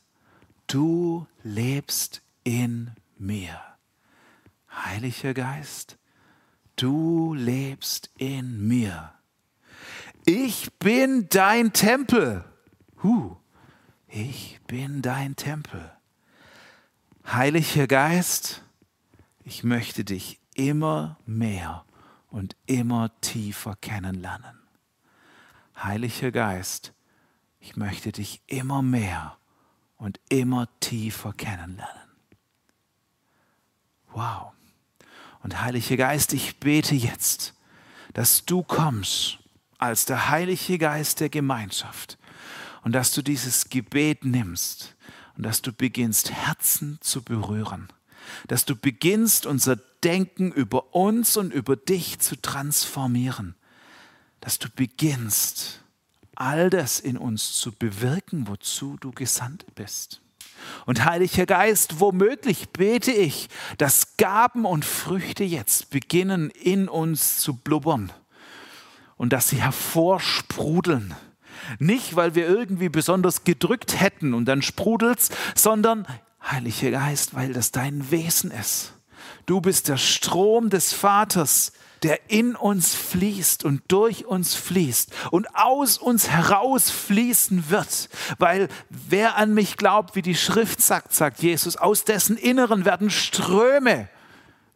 du 0.67 1.27
lebst 1.43 2.23
in 2.45 2.93
mir. 3.19 3.59
Heiliger 4.71 5.35
Geist, 5.35 5.99
du 6.77 7.35
lebst 7.35 8.11
in 8.19 8.67
mir. 8.67 9.13
Ich 10.27 10.73
bin 10.79 11.29
dein 11.31 11.73
Tempel. 11.73 12.45
Huh, 13.03 13.37
ich 14.09 14.61
bin 14.67 15.03
dein 15.03 15.37
Tempel. 15.37 15.91
Heiliger 17.27 17.87
Geist, 17.87 18.63
ich 19.43 19.65
möchte 19.65 20.05
dich 20.05 20.39
immer 20.55 21.19
mehr 21.27 21.85
und 22.31 22.57
immer 22.67 23.11
tiefer 23.21 23.77
kennenlernen. 23.81 24.59
Heiliger 25.77 26.31
Geist, 26.31 26.94
ich 27.65 27.77
möchte 27.77 28.13
dich 28.13 28.43
immer 28.47 28.83
mehr 28.83 29.39
und 29.97 30.21
immer 30.29 30.69
tiefer 30.81 31.33
kennenlernen. 31.33 32.11
Wow. 34.13 34.53
Und 35.43 35.63
Heiliger 35.63 35.97
Geist, 35.97 36.35
ich 36.35 36.61
bete 36.61 36.95
jetzt, 36.95 37.55
dass 38.13 38.45
du 38.45 38.63
kommst 38.63 39.39
als 39.79 40.05
der 40.05 40.29
Heilige 40.29 40.77
Geist 40.77 41.21
der 41.21 41.31
Gemeinschaft 41.31 42.19
und 42.83 42.93
dass 42.93 43.13
du 43.13 43.23
dieses 43.23 43.71
Gebet 43.71 44.27
nimmst 44.27 44.95
und 45.37 45.45
dass 45.45 45.63
du 45.63 45.73
beginnst, 45.73 46.33
Herzen 46.33 46.99
zu 47.01 47.23
berühren 47.23 47.89
dass 48.49 48.65
du 48.65 48.75
beginnst, 48.75 49.45
unser 49.45 49.77
Denken 50.03 50.51
über 50.51 50.95
uns 50.95 51.37
und 51.37 51.53
über 51.53 51.77
dich 51.77 52.19
zu 52.21 52.41
transformieren, 52.41 53.55
dass 54.41 54.59
du 54.59 54.71
beginnst, 54.71 55.84
all 56.37 56.71
das 56.71 57.01
in 57.01 57.17
uns 57.17 57.55
zu 57.55 57.73
bewirken, 57.73 58.49
wozu 58.49 58.97
du 59.01 59.11
gesandt 59.11 59.67
bist. 59.75 60.21
Und 60.87 61.05
Heiliger 61.05 61.47
Geist, 61.47 62.01
womöglich 62.01 62.71
bete 62.71 63.13
ich, 63.13 63.49
dass 63.79 64.17
Gaben 64.17 64.65
und 64.65 64.85
Früchte 64.85 65.45
jetzt 65.45 65.91
beginnen 65.91 66.51
in 66.51 66.89
uns 66.89 67.39
zu 67.39 67.55
blubbern 67.55 68.13
und 69.17 69.33
dass 69.33 69.49
sie 69.49 69.63
hervorsprudeln. 69.63 71.15
Nicht, 71.79 72.17
weil 72.17 72.35
wir 72.35 72.49
irgendwie 72.49 72.89
besonders 72.89 73.45
gedrückt 73.45 74.01
hätten 74.01 74.35
und 74.35 74.47
dann 74.47 74.63
sprudelt's, 74.63 75.31
sondern 75.55 76.07
Heiliger 76.43 76.91
Geist, 76.91 77.35
weil 77.35 77.53
das 77.53 77.71
dein 77.71 78.11
Wesen 78.11 78.51
ist. 78.51 78.93
Du 79.47 79.61
bist 79.61 79.89
der 79.89 79.97
Strom 79.97 80.69
des 80.69 80.93
Vaters, 80.93 81.73
der 82.05 82.31
in 82.31 82.55
uns 82.55 82.95
fließt 82.95 83.65
und 83.65 83.83
durch 83.89 84.27
uns 84.27 84.55
fließt 84.55 85.11
und 85.31 85.49
aus 85.55 85.97
uns 85.97 86.29
heraus 86.29 86.91
fließen 86.91 87.71
wird. 87.71 88.11
Weil 88.39 88.69
wer 88.91 89.37
an 89.37 89.55
mich 89.55 89.79
glaubt, 89.79 90.15
wie 90.15 90.23
die 90.23 90.37
Schrift 90.37 90.83
sagt, 90.83 91.15
sagt 91.15 91.43
Jesus, 91.43 91.77
aus 91.77 92.05
dessen 92.05 92.37
Inneren 92.37 92.85
werden 92.85 93.11
Ströme 93.11 94.09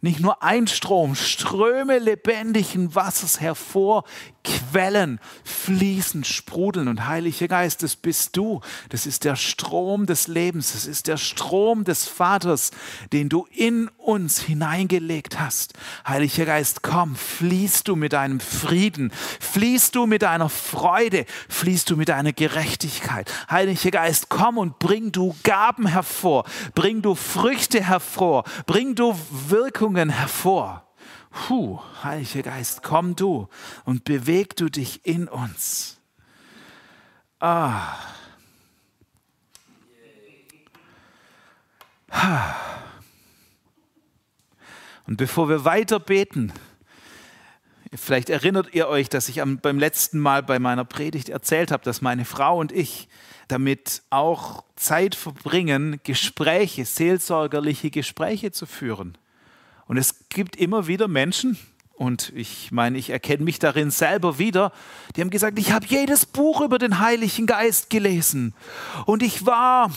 nicht 0.00 0.20
nur 0.20 0.42
ein 0.44 0.68
Strom, 0.68 1.16
Ströme 1.16 1.98
lebendigen 1.98 2.94
Wassers 2.94 3.40
hervor, 3.40 4.04
Quellen 4.48 5.20
fließen, 5.44 6.24
sprudeln. 6.24 6.88
Und 6.88 7.06
Heiliger 7.06 7.48
Geist, 7.48 7.82
das 7.82 7.96
bist 7.96 8.36
du. 8.36 8.60
Das 8.88 9.06
ist 9.06 9.24
der 9.24 9.36
Strom 9.36 10.06
des 10.06 10.28
Lebens. 10.28 10.72
Das 10.72 10.86
ist 10.86 11.06
der 11.06 11.16
Strom 11.16 11.84
des 11.84 12.06
Vaters, 12.06 12.70
den 13.12 13.28
du 13.28 13.46
in 13.50 13.88
uns 13.96 14.40
hineingelegt 14.40 15.38
hast. 15.38 15.74
Heiliger 16.06 16.46
Geist, 16.46 16.82
komm, 16.82 17.16
fließt 17.16 17.88
du 17.88 17.96
mit 17.96 18.12
deinem 18.12 18.40
Frieden, 18.40 19.12
fließt 19.40 19.94
du 19.94 20.06
mit 20.06 20.22
deiner 20.22 20.48
Freude, 20.48 21.26
fließt 21.48 21.90
du 21.90 21.96
mit 21.96 22.08
deiner 22.08 22.32
Gerechtigkeit. 22.32 23.30
Heiliger 23.50 23.90
Geist, 23.90 24.28
komm 24.28 24.58
und 24.58 24.78
bring 24.78 25.12
du 25.12 25.34
Gaben 25.42 25.86
hervor, 25.86 26.44
bring 26.74 27.02
du 27.02 27.14
Früchte 27.14 27.82
hervor, 27.82 28.44
bring 28.66 28.94
du 28.94 29.14
Wirkung 29.48 29.88
Wirkungen 29.88 30.10
hervor. 30.10 30.87
Puh, 31.30 31.80
Heiliger 32.02 32.42
Geist, 32.42 32.82
komm 32.82 33.16
du 33.16 33.48
und 33.84 34.04
beweg 34.04 34.56
du 34.56 34.68
dich 34.68 35.04
in 35.04 35.28
uns. 35.28 35.98
Ah. 37.40 37.96
Und 45.06 45.16
bevor 45.16 45.48
wir 45.48 45.64
weiter 45.64 46.00
beten, 46.00 46.52
vielleicht 47.94 48.28
erinnert 48.28 48.74
ihr 48.74 48.88
euch, 48.88 49.08
dass 49.08 49.28
ich 49.28 49.42
beim 49.42 49.78
letzten 49.78 50.18
Mal 50.18 50.42
bei 50.42 50.58
meiner 50.58 50.84
Predigt 50.84 51.28
erzählt 51.28 51.70
habe, 51.70 51.84
dass 51.84 52.02
meine 52.02 52.24
Frau 52.24 52.58
und 52.58 52.72
ich 52.72 53.08
damit 53.48 54.02
auch 54.10 54.64
Zeit 54.76 55.14
verbringen, 55.14 56.00
Gespräche, 56.02 56.84
seelsorgerliche 56.84 57.90
Gespräche 57.90 58.52
zu 58.52 58.66
führen. 58.66 59.16
Und 59.88 59.96
es 59.96 60.28
gibt 60.28 60.56
immer 60.56 60.86
wieder 60.86 61.08
Menschen, 61.08 61.58
und 61.98 62.32
ich 62.36 62.70
meine, 62.70 62.96
ich 62.96 63.10
erkenne 63.10 63.42
mich 63.42 63.58
darin 63.58 63.90
selber 63.90 64.38
wieder, 64.38 64.72
die 65.16 65.20
haben 65.20 65.30
gesagt, 65.30 65.58
ich 65.58 65.72
habe 65.72 65.84
jedes 65.84 66.26
Buch 66.26 66.60
über 66.60 66.78
den 66.78 67.00
Heiligen 67.00 67.46
Geist 67.46 67.90
gelesen. 67.90 68.54
Und 69.04 69.24
ich 69.24 69.46
war 69.46 69.90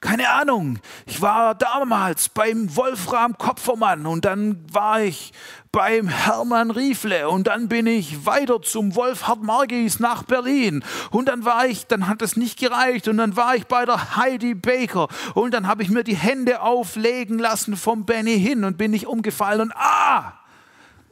keine 0.00 0.30
Ahnung, 0.30 0.78
ich 1.06 1.20
war 1.20 1.54
damals 1.54 2.28
beim 2.28 2.74
Wolfram 2.76 3.36
Kopfermann 3.36 4.06
und 4.06 4.24
dann 4.24 4.64
war 4.72 5.00
ich 5.00 5.32
beim 5.72 6.08
Hermann 6.08 6.70
Riefle 6.70 7.28
und 7.28 7.46
dann 7.46 7.68
bin 7.68 7.86
ich 7.86 8.24
weiter 8.24 8.62
zum 8.62 8.94
Wolfhard 8.94 9.42
Margis 9.42 10.00
nach 10.00 10.22
Berlin. 10.22 10.84
Und 11.10 11.28
dann 11.28 11.44
war 11.44 11.66
ich, 11.66 11.86
dann 11.86 12.08
hat 12.08 12.22
es 12.22 12.36
nicht 12.36 12.58
gereicht 12.58 13.08
und 13.08 13.18
dann 13.18 13.36
war 13.36 13.56
ich 13.56 13.66
bei 13.66 13.84
der 13.84 14.16
Heidi 14.16 14.54
Baker 14.54 15.08
und 15.34 15.52
dann 15.52 15.66
habe 15.66 15.82
ich 15.82 15.90
mir 15.90 16.04
die 16.04 16.16
Hände 16.16 16.62
auflegen 16.62 17.38
lassen 17.38 17.76
vom 17.76 18.06
Benny 18.06 18.38
hin 18.38 18.64
und 18.64 18.78
bin 18.78 18.94
ich 18.94 19.06
umgefallen. 19.06 19.62
Und 19.62 19.72
ah, 19.76 20.34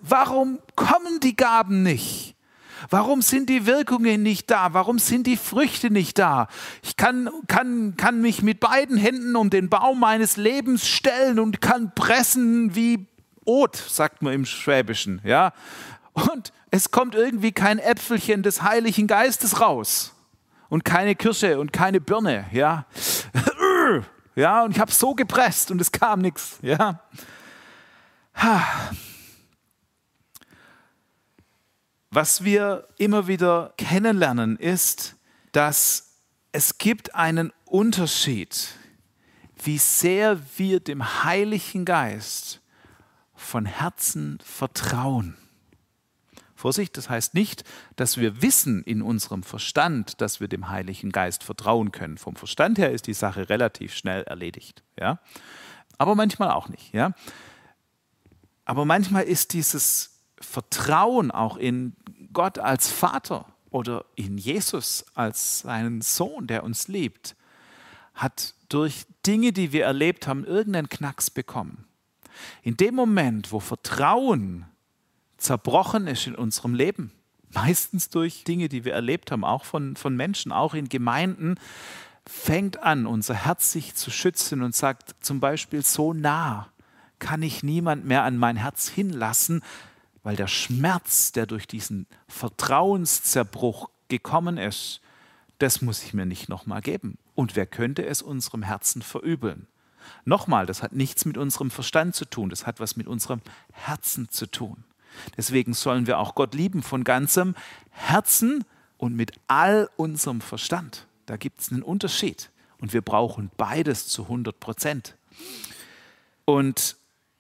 warum 0.01 0.59
kommen 0.75 1.21
die 1.21 1.37
Gaben 1.37 1.83
nicht? 1.83 2.36
Warum 2.91 3.23
sind 3.23 3.49
die 3.49 3.67
Wirkungen 3.67 4.23
nicht 4.23 4.51
da? 4.51 4.73
Warum 4.73 4.99
sind 4.99 5.27
die 5.27 5.37
Früchte 5.37 5.91
nicht 5.91 6.19
da? 6.19 6.49
Ich 6.83 6.97
kann, 6.97 7.29
kann, 7.49 7.97
kann 7.97 8.21
mich 8.21 8.43
mit 8.43 8.61
beiden 8.61 8.97
Händen 8.97 9.37
um 9.37 9.51
den 9.51 9.69
Baum 9.69 10.01
meines 10.01 10.37
Lebens 10.37 10.87
stellen 10.87 11.39
und 11.39 11.61
kann 11.61 11.93
pressen 11.95 12.75
wie 12.75 13.07
Ot, 13.45 13.77
sagt 13.77 14.23
man 14.23 14.33
im 14.33 14.45
Schwäbischen. 14.45 15.21
Ja? 15.25 15.53
Und 16.13 16.53
es 16.71 16.91
kommt 16.91 17.15
irgendwie 17.15 17.53
kein 17.53 17.79
Äpfelchen 17.79 18.43
des 18.43 18.63
Heiligen 18.63 19.07
Geistes 19.07 19.61
raus. 19.61 20.13
Und 20.69 20.85
keine 20.85 21.15
Kirsche 21.15 21.61
und 21.61 21.73
keine 21.73 22.01
Birne. 22.01 22.47
Ja, 22.51 22.87
ja 24.35 24.65
und 24.65 24.73
ich 24.73 24.81
habe 24.81 24.91
so 24.91 25.15
gepresst 25.15 25.71
und 25.71 25.81
es 25.81 25.93
kam 25.93 26.21
nichts. 26.21 26.59
Ja. 26.61 27.01
Was 32.11 32.45
wir 32.45 32.89
immer 32.99 33.27
wieder 33.27 33.75
kennenlernen, 33.77 34.57
ist, 34.57 35.17
dass 35.53 36.21
es 36.53 36.79
gibt 36.79 37.15
einen 37.15 37.53
Unterschied, 37.65 38.69
wie 39.63 39.79
sehr 39.79 40.39
wir 40.57 40.81
dem 40.81 41.25
Heiligen 41.25 41.85
Geist 41.85 42.61
von 43.35 43.67
Herzen 43.67 44.39
vertrauen. 44.43 45.37
Vorsicht, 46.55 46.97
das 46.97 47.11
heißt 47.11 47.35
nicht, 47.35 47.65
dass 47.97 48.17
wir 48.17 48.41
wissen 48.41 48.83
in 48.83 49.03
unserem 49.03 49.43
Verstand, 49.43 50.21
dass 50.23 50.41
wir 50.41 50.49
dem 50.49 50.71
Heiligen 50.71 51.13
Geist 51.13 51.45
vertrauen 51.45 51.93
können. 51.93 52.17
Vom 52.17 52.35
Verstand 52.35 52.79
her 52.79 52.93
ist 52.93 53.07
die 53.07 53.15
Sache 53.15 53.51
relativ 53.51 53.95
schnell 53.95 54.23
erledigt. 54.23 54.83
Ja? 54.99 55.21
Aber 55.99 56.15
manchmal 56.15 56.51
auch 56.51 56.69
nicht. 56.69 56.95
Ja? 56.95 57.13
Aber 58.65 58.87
manchmal 58.87 59.25
ist 59.25 59.53
dieses 59.53 60.16
Vertrauen 60.41 61.31
auch 61.31 61.57
in 61.57 61.95
Gott 62.33 62.59
als 62.59 62.91
Vater 62.91 63.47
oder 63.71 64.05
in 64.15 64.39
Jesus 64.39 65.05
als 65.15 65.61
seinen 65.61 66.03
Sohn, 66.03 66.47
der 66.47 66.65
uns 66.65 66.89
liebt, 66.89 67.37
hat 68.15 68.55
durch 68.69 69.07
Dinge, 69.27 69.53
die 69.53 69.73
wir 69.73 69.85
erlebt 69.85 70.27
haben, 70.27 70.45
irgendeinen 70.45 70.89
Knacks 70.89 71.31
bekommen. 71.31 71.87
In 72.63 72.77
dem 72.77 72.95
Moment, 72.95 73.53
wo 73.53 73.61
Vertrauen 73.61 74.67
zerbrochen 75.37 76.07
ist 76.07 76.27
in 76.27 76.35
unserem 76.35 76.75
Leben, 76.75 77.13
meistens 77.51 78.11
durch 78.11 78.45
Dinge, 78.45 78.69
die 78.69 78.85
wir 78.85 78.93
erlebt 78.93 79.31
haben, 79.31 79.45
auch 79.45 79.65
von, 79.65 79.97
von 79.97 80.17
Menschen, 80.17 80.53
auch 80.53 80.75
in 80.75 80.89
Gemeinden, 80.89 81.57
fängt 82.27 82.83
an, 82.83 83.07
unser 83.07 83.35
Herz 83.35 83.73
sich 83.73 83.95
zu 83.95 84.11
schützen 84.11 84.63
und 84.63 84.75
sagt 84.75 85.15
zum 85.21 85.41
Beispiel, 85.41 85.83
so 85.83 86.13
nah 86.13 86.69
kann 87.19 87.43
ich 87.43 87.63
niemand 87.63 88.05
mehr 88.05 88.25
an 88.25 88.37
mein 88.37 88.57
Herz 88.57 88.89
hinlassen, 88.89 89.63
weil 90.27 90.35
der 90.35 90.49
Schmerz, 90.49 91.31
der 91.31 91.47
durch 91.47 91.69
diesen 91.69 92.09
Vertrauenszerbruch 92.27 93.91
gekommen 94.09 94.59
ist, 94.59 95.01
das 95.61 95.83
muss 95.83 96.03
ich 96.03 96.15
mir 96.15 96.27
nicht 96.27 96.49
nochmal 96.49 96.81
geben. 96.81 97.17
Und 97.37 97.55
wer 97.55 97.65
könnte 97.65 98.05
es 98.05 98.23
unserem 98.23 98.65
Herzen 98.65 99.03
verübeln? 99.03 99.69
Nochmal, 100.25 100.67
das 100.67 100.83
hat 100.83 100.91
nichts 100.91 101.27
mit 101.27 101.39
unserem 101.39 101.71
Verstand 101.71 102.17
zu 102.17 102.25
tun, 102.25 102.51
das 102.51 102.67
hat 102.67 102.81
was 102.81 102.97
mit 102.97 103.07
unserem 103.07 103.41
Herzen 103.71 104.29
zu 104.29 104.47
tun. 104.47 104.83
Deswegen 105.37 105.75
sollen 105.75 106.09
wir 106.09 106.19
auch 106.19 106.35
Gott 106.35 106.57
lieben 106.57 106.83
von 106.83 107.05
ganzem 107.05 107.55
Herzen 107.91 108.65
und 108.97 109.15
mit 109.15 109.31
all 109.47 109.89
unserem 109.97 110.41
Verstand. 110.41 111.07
Da 111.27 111.37
gibt 111.37 111.61
es 111.61 111.71
einen 111.71 111.85
Unterschied. 111.85 112.51
Und 112.81 112.93
wir 112.93 113.03
brauchen 113.03 113.53
beides 113.57 114.09
zu 114.09 114.23
100 114.23 114.59
Prozent. 114.59 115.15
Und 116.45 116.97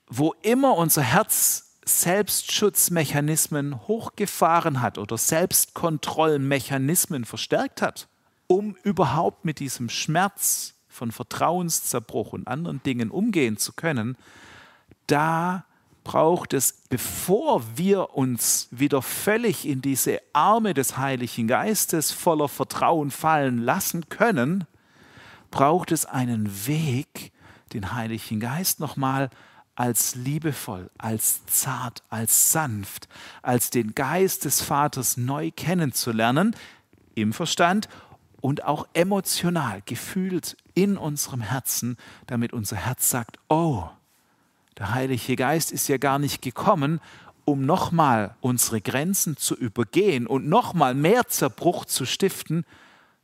wo 0.06 0.36
immer 0.42 0.76
unser 0.76 1.02
Herz 1.02 1.65
Selbstschutzmechanismen 1.88 3.86
hochgefahren 3.86 4.82
hat 4.82 4.98
oder 4.98 5.16
Selbstkontrollmechanismen 5.16 7.24
verstärkt 7.24 7.80
hat, 7.80 8.08
um 8.48 8.76
überhaupt 8.82 9.44
mit 9.44 9.60
diesem 9.60 9.88
Schmerz 9.88 10.74
von 10.88 11.12
Vertrauenszerbruch 11.12 12.32
und 12.32 12.48
anderen 12.48 12.82
Dingen 12.82 13.10
umgehen 13.10 13.56
zu 13.56 13.72
können, 13.72 14.16
da 15.06 15.64
braucht 16.02 16.54
es, 16.54 16.82
bevor 16.88 17.62
wir 17.76 18.16
uns 18.16 18.68
wieder 18.70 19.02
völlig 19.02 19.66
in 19.66 19.80
diese 19.80 20.20
Arme 20.32 20.74
des 20.74 20.96
Heiligen 20.96 21.48
Geistes 21.48 22.12
voller 22.12 22.48
Vertrauen 22.48 23.10
fallen 23.10 23.58
lassen 23.58 24.08
können, 24.08 24.64
braucht 25.50 25.92
es 25.92 26.06
einen 26.06 26.66
Weg, 26.66 27.32
den 27.72 27.92
Heiligen 27.92 28.40
Geist 28.40 28.80
nochmal 28.80 29.30
als 29.76 30.14
liebevoll, 30.14 30.90
als 30.98 31.44
zart, 31.46 32.02
als 32.08 32.50
sanft, 32.50 33.08
als 33.42 33.70
den 33.70 33.94
Geist 33.94 34.44
des 34.44 34.62
Vaters 34.62 35.16
neu 35.16 35.50
kennenzulernen, 35.50 36.56
im 37.14 37.32
Verstand 37.32 37.88
und 38.40 38.64
auch 38.64 38.86
emotional, 38.94 39.82
gefühlt 39.86 40.56
in 40.74 40.96
unserem 40.96 41.40
Herzen, 41.40 41.96
damit 42.26 42.52
unser 42.52 42.76
Herz 42.76 43.10
sagt, 43.10 43.38
oh, 43.48 43.88
der 44.78 44.94
Heilige 44.94 45.36
Geist 45.36 45.72
ist 45.72 45.88
ja 45.88 45.96
gar 45.96 46.18
nicht 46.18 46.42
gekommen, 46.42 47.00
um 47.44 47.64
nochmal 47.64 48.34
unsere 48.40 48.80
Grenzen 48.80 49.36
zu 49.36 49.54
übergehen 49.54 50.26
und 50.26 50.48
nochmal 50.48 50.94
mehr 50.94 51.28
Zerbruch 51.28 51.84
zu 51.84 52.04
stiften, 52.04 52.64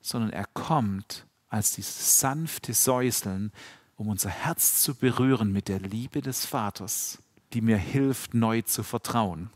sondern 0.01 0.31
er 0.31 0.47
kommt 0.55 1.27
als 1.49 1.73
dieses 1.73 2.21
sanfte 2.21 2.73
Säuseln, 2.73 3.53
um 3.97 4.09
unser 4.09 4.31
Herz 4.31 4.83
zu 4.83 4.95
berühren 4.95 5.53
mit 5.53 5.69
der 5.69 5.81
Liebe 5.81 6.21
des 6.21 6.45
Vaters, 6.45 7.19
die 7.53 7.61
mir 7.61 7.77
hilft, 7.77 8.35
neu 8.35 8.63
zu 8.63 8.83
vertrauen. 8.83 9.51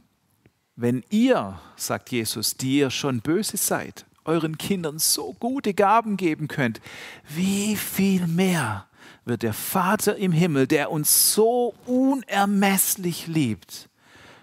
Wenn 0.77 1.05
ihr, 1.11 1.59
sagt 1.77 2.11
Jesus, 2.11 2.57
die 2.57 2.79
ihr 2.79 2.91
schon 2.91 3.21
böse 3.21 3.57
seid, 3.57 4.05
euren 4.25 4.59
Kindern 4.59 4.99
so 4.99 5.35
gute 5.35 5.73
Gaben 5.73 6.17
geben 6.17 6.49
könnt, 6.49 6.81
wie 7.29 7.77
viel 7.77 8.27
mehr 8.27 8.87
wird 9.25 9.43
der 9.43 9.55
Vater 9.55 10.17
im 10.17 10.33
Himmel, 10.33 10.67
der 10.67 10.91
uns 10.91 11.33
so 11.33 11.75
unermesslich 11.87 13.27
liebt, 13.27 13.89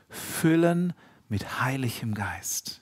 füllen 0.10 0.93
mit 1.29 1.62
heiligem 1.62 2.13
Geist. 2.13 2.82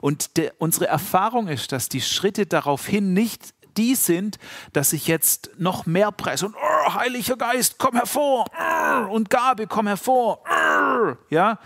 Und 0.00 0.36
der, 0.36 0.54
unsere 0.58 0.86
Erfahrung 0.86 1.48
ist, 1.48 1.72
dass 1.72 1.88
die 1.88 2.00
Schritte 2.00 2.46
daraufhin 2.46 3.12
nicht 3.12 3.54
die 3.80 3.94
sind, 3.94 4.38
dass 4.74 4.92
ich 4.92 5.06
jetzt 5.06 5.52
noch 5.56 5.86
mehr 5.86 6.12
presse 6.12 6.46
und 6.46 6.54
oh, 6.54 6.94
Heiliger 6.94 7.36
Geist, 7.36 7.78
komm 7.78 7.96
hervor 7.96 8.44
oh, 8.52 9.12
und 9.12 9.30
Gabe, 9.30 9.66
komm 9.66 9.86
hervor, 9.86 10.44
oh, 10.44 11.14
ja, 11.30 11.58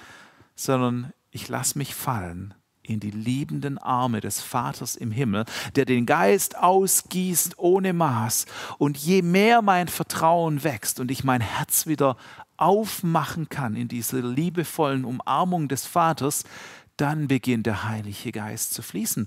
sondern 0.55 1.13
ich 1.33 1.49
lasse 1.49 1.77
mich 1.77 1.95
fallen 1.95 2.55
in 2.83 3.01
die 3.01 3.11
liebenden 3.11 3.79
Arme 3.79 4.21
des 4.21 4.41
Vaters 4.41 4.95
im 4.95 5.11
Himmel, 5.11 5.45
der 5.75 5.87
den 5.87 6.07
Geist 6.07 6.57
ausgießt 6.57 7.59
ohne 7.59 7.93
Maß. 7.93 8.45
Und 8.79 8.99
je 8.99 9.23
mehr 9.23 9.63
mein 9.63 9.89
Vertrauen 9.89 10.63
wächst 10.63 11.01
und 11.01 11.11
ich 11.11 11.25
mein 11.25 11.41
Herz 11.41 11.87
wieder 11.87 12.17
aufmachen 12.57 13.49
kann 13.49 13.75
in 13.75 13.89
dieser 13.89 14.21
liebevollen 14.21 15.05
Umarmung 15.05 15.67
des 15.67 15.87
Vaters, 15.87 16.45
dann 16.97 17.27
beginnt 17.27 17.67
der 17.67 17.89
Heilige 17.89 18.31
Geist 18.31 18.75
zu 18.75 18.83
fließen. 18.83 19.27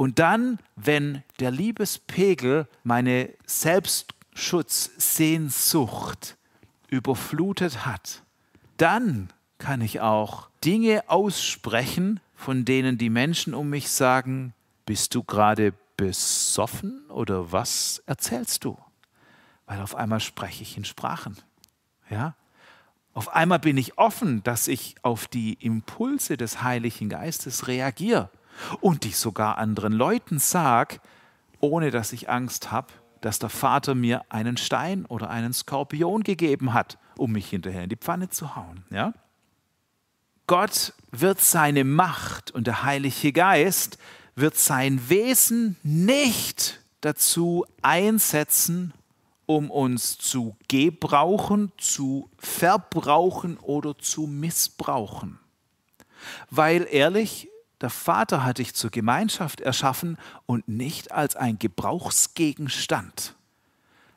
Und 0.00 0.18
dann, 0.18 0.58
wenn 0.76 1.22
der 1.40 1.50
Liebespegel 1.50 2.66
meine 2.84 3.34
Selbstschutzsehnsucht 3.44 6.38
überflutet 6.88 7.84
hat, 7.84 8.22
dann 8.78 9.30
kann 9.58 9.82
ich 9.82 10.00
auch 10.00 10.48
Dinge 10.64 11.10
aussprechen, 11.10 12.20
von 12.34 12.64
denen 12.64 12.96
die 12.96 13.10
Menschen 13.10 13.52
um 13.52 13.68
mich 13.68 13.90
sagen, 13.90 14.54
bist 14.86 15.14
du 15.14 15.22
gerade 15.22 15.74
besoffen 15.98 17.02
oder 17.10 17.52
was 17.52 18.02
erzählst 18.06 18.64
du? 18.64 18.78
Weil 19.66 19.82
auf 19.82 19.94
einmal 19.94 20.20
spreche 20.20 20.62
ich 20.62 20.78
in 20.78 20.86
Sprachen. 20.86 21.36
Ja? 22.08 22.36
Auf 23.12 23.34
einmal 23.34 23.58
bin 23.58 23.76
ich 23.76 23.98
offen, 23.98 24.42
dass 24.44 24.66
ich 24.66 24.94
auf 25.02 25.28
die 25.28 25.58
Impulse 25.60 26.38
des 26.38 26.62
Heiligen 26.62 27.10
Geistes 27.10 27.68
reagiere 27.68 28.30
und 28.80 29.04
die 29.04 29.12
sogar 29.12 29.58
anderen 29.58 29.92
Leuten 29.92 30.38
sage, 30.38 31.00
ohne 31.60 31.90
dass 31.90 32.12
ich 32.12 32.28
Angst 32.28 32.70
habe, 32.70 32.88
dass 33.20 33.38
der 33.38 33.50
Vater 33.50 33.94
mir 33.94 34.22
einen 34.28 34.56
Stein 34.56 35.04
oder 35.06 35.30
einen 35.30 35.52
Skorpion 35.52 36.22
gegeben 36.22 36.72
hat, 36.72 36.98
um 37.16 37.32
mich 37.32 37.50
hinterher 37.50 37.84
in 37.84 37.90
die 37.90 37.96
Pfanne 37.96 38.30
zu 38.30 38.56
hauen. 38.56 38.84
Ja? 38.90 39.12
Gott 40.46 40.94
wird 41.10 41.40
seine 41.40 41.84
Macht 41.84 42.50
und 42.50 42.66
der 42.66 42.82
Heilige 42.82 43.32
Geist 43.32 43.98
wird 44.34 44.56
sein 44.56 45.08
Wesen 45.08 45.76
nicht 45.82 46.80
dazu 47.02 47.66
einsetzen, 47.82 48.92
um 49.46 49.70
uns 49.70 50.16
zu 50.16 50.56
gebrauchen, 50.68 51.72
zu 51.76 52.30
verbrauchen 52.38 53.58
oder 53.58 53.98
zu 53.98 54.26
missbrauchen. 54.26 55.40
Weil 56.50 56.86
ehrlich, 56.90 57.49
der 57.80 57.90
Vater 57.90 58.44
hat 58.44 58.58
dich 58.58 58.74
zur 58.74 58.90
Gemeinschaft 58.90 59.60
erschaffen 59.60 60.18
und 60.46 60.68
nicht 60.68 61.12
als 61.12 61.36
ein 61.36 61.58
Gebrauchsgegenstand. 61.58 63.34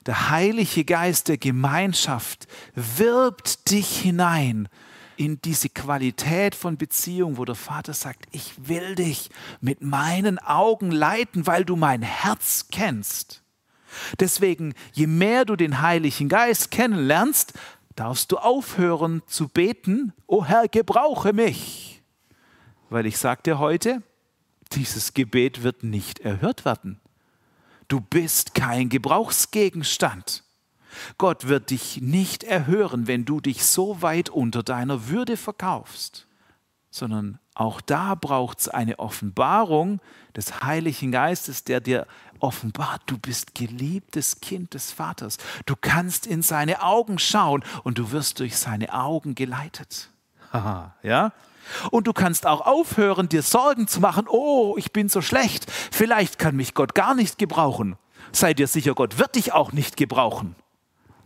Der 0.05 0.30
Heilige 0.30 0.84
Geist 0.84 1.30
der 1.30 1.38
Gemeinschaft 1.38 2.47
wirbt 2.76 3.72
dich 3.72 3.99
hinein 3.99 4.68
in 5.16 5.39
diese 5.41 5.70
Qualität 5.70 6.55
von 6.55 6.76
Beziehung, 6.76 7.38
wo 7.38 7.45
der 7.45 7.55
Vater 7.55 7.93
sagt, 7.93 8.26
ich 8.32 8.68
will 8.68 8.95
dich 8.95 9.30
mit 9.61 9.82
meinen 9.82 10.39
Augen 10.39 10.91
leiten, 10.91 11.47
weil 11.47 11.64
du 11.64 11.76
mein 11.78 12.01
Herz 12.01 12.68
kennst. 12.72 13.43
Deswegen, 14.20 14.74
je 14.91 15.07
mehr 15.07 15.45
du 15.45 15.55
den 15.55 15.82
Heiligen 15.82 16.28
Geist 16.28 16.72
kennenlernst, 16.72 17.53
darfst 17.95 18.32
du 18.32 18.38
aufhören 18.38 19.22
zu 19.28 19.47
beten, 19.47 20.14
O 20.28 20.43
Herr, 20.43 20.68
gebrauche 20.68 21.32
mich. 21.32 21.93
Weil 22.94 23.08
ich 23.08 23.18
dir 23.44 23.58
heute, 23.58 24.04
dieses 24.74 25.16
Gebet 25.16 25.64
wird 25.64 25.82
nicht 25.82 26.20
erhört 26.20 26.64
werden. 26.64 27.00
Du 27.88 28.00
bist 28.00 28.54
kein 28.54 28.89
Gebrauchsgegenstand. 28.89 30.44
Gott 31.18 31.48
wird 31.48 31.72
dich 31.72 32.02
nicht 32.02 32.44
erhören, 32.44 33.08
wenn 33.08 33.26
du 33.26 33.41
dich 33.41 33.66
so 33.66 34.04
weit 34.04 34.30
unter 34.30 34.62
deiner 34.62 35.08
Würde 35.08 35.38
verkaufst, 35.38 36.28
sondern 36.91 37.39
auch 37.56 37.82
da 37.82 38.14
braucht 38.14 38.60
es 38.60 38.68
eine 38.68 39.00
Offenbarung 39.00 40.00
des 40.36 40.62
Heiligen 40.62 41.12
Geistes, 41.12 41.64
der 41.64 41.82
dir 41.82 42.06
offenbart, 42.38 43.02
du 43.08 43.18
bist 43.18 43.56
geliebtes 43.56 44.39
Kind 44.39 44.76
des 44.76 44.91
Vaters. 44.91 45.39
Du 45.66 45.74
kannst 45.76 46.28
in 46.28 46.44
seine 46.44 46.84
Augen 46.84 47.18
schauen 47.18 47.64
und 47.84 47.98
du 47.98 48.12
wirst 48.12 48.39
durch 48.39 48.56
seine 48.56 48.94
Augen 48.94 49.34
geleitet. 49.34 50.12
ja? 51.02 51.32
Und 51.91 52.07
du 52.07 52.14
kannst 52.14 52.45
auch 52.45 52.61
aufhören, 52.61 53.30
dir 53.30 53.41
Sorgen 53.41 53.88
zu 53.88 53.99
machen, 53.99 54.28
oh, 54.28 54.76
ich 54.78 54.91
bin 54.91 55.09
so 55.09 55.22
schlecht, 55.22 55.72
vielleicht 55.72 56.39
kann 56.39 56.55
mich 56.55 56.74
Gott 56.74 56.95
gar 56.95 57.16
nicht 57.16 57.38
gebrauchen. 57.38 57.95
Sei 58.32 58.53
dir 58.53 58.68
sicher, 58.68 58.95
Gott 58.95 59.20
wird 59.20 59.36
dich 59.36 59.53
auch 59.53 59.72
nicht 59.72 59.97
gebrauchen. 59.97 60.55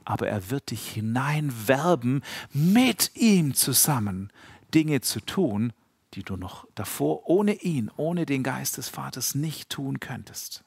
Aber 0.06 0.28
er 0.28 0.50
wird 0.50 0.72
dich 0.72 0.90
hineinwerben, 0.90 2.24
mit 2.54 3.12
ihm 3.16 3.54
zusammen 3.54 4.32
Dinge 4.74 5.02
zu 5.02 5.22
tun, 5.22 5.74
die 6.14 6.24
du 6.24 6.38
noch 6.38 6.66
davor 6.76 7.28
ohne 7.30 7.54
ihn, 7.54 7.92
ohne 7.98 8.26
den 8.26 8.44
Geist 8.44 8.78
des 8.78 8.90
Vaters 8.90 9.36
nicht 9.36 9.70
tun 9.70 10.00
könntest. 10.00 10.64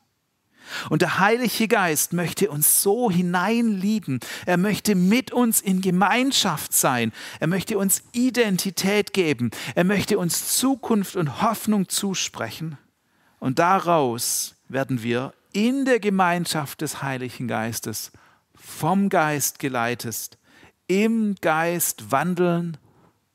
Und 0.88 1.02
der 1.02 1.18
Heilige 1.18 1.68
Geist 1.68 2.12
möchte 2.12 2.50
uns 2.50 2.82
so 2.82 3.10
hineinlieben. 3.10 4.20
Er 4.46 4.56
möchte 4.56 4.94
mit 4.94 5.32
uns 5.32 5.60
in 5.60 5.80
Gemeinschaft 5.80 6.72
sein. 6.72 7.12
Er 7.40 7.46
möchte 7.46 7.78
uns 7.78 8.02
Identität 8.12 9.12
geben. 9.12 9.50
Er 9.74 9.84
möchte 9.84 10.18
uns 10.18 10.56
Zukunft 10.56 11.16
und 11.16 11.42
Hoffnung 11.42 11.88
zusprechen. 11.88 12.78
Und 13.38 13.58
daraus 13.58 14.54
werden 14.68 15.02
wir 15.02 15.32
in 15.52 15.84
der 15.84 15.98
Gemeinschaft 15.98 16.80
des 16.80 17.02
Heiligen 17.02 17.48
Geistes 17.48 18.12
vom 18.54 19.08
Geist 19.08 19.58
geleitet, 19.58 20.38
im 20.86 21.34
Geist 21.40 22.10
wandeln 22.12 22.76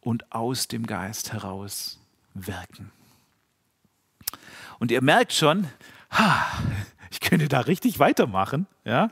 und 0.01 0.32
aus 0.32 0.67
dem 0.67 0.86
Geist 0.86 1.34
heraus 1.34 1.99
wirken. 2.34 2.91
Und 4.80 4.91
ihr 4.91 5.01
merkt 5.01 5.34
schon, 5.34 5.67
ha, 6.11 6.45
ich 7.16 7.22
könnte 7.22 7.47
da 7.47 7.61
richtig 7.61 7.99
weitermachen, 7.99 8.68
ja. 8.84 9.09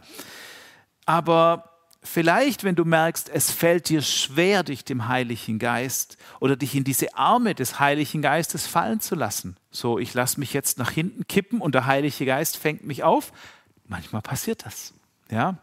Aber 1.05 1.69
vielleicht, 2.01 2.65
wenn 2.65 2.75
du 2.75 2.83
merkst, 2.83 3.29
es 3.29 3.49
fällt 3.49 3.87
dir 3.87 4.01
schwer, 4.01 4.63
dich 4.63 4.83
dem 4.83 5.07
Heiligen 5.07 5.57
Geist 5.57 6.17
oder 6.41 6.57
dich 6.57 6.75
in 6.75 6.83
diese 6.83 7.15
Arme 7.15 7.55
des 7.55 7.79
Heiligen 7.79 8.21
Geistes 8.21 8.67
fallen 8.67 8.99
zu 8.99 9.15
lassen. 9.15 9.55
So, 9.71 9.99
ich 9.99 10.13
lasse 10.13 10.37
mich 10.39 10.51
jetzt 10.51 10.77
nach 10.77 10.91
hinten 10.91 11.27
kippen 11.27 11.61
und 11.61 11.75
der 11.75 11.85
Heilige 11.85 12.25
Geist 12.25 12.57
fängt 12.57 12.83
mich 12.83 13.03
auf. 13.03 13.31
Manchmal 13.87 14.21
passiert 14.21 14.65
das, 14.65 14.93
ja. 15.31 15.57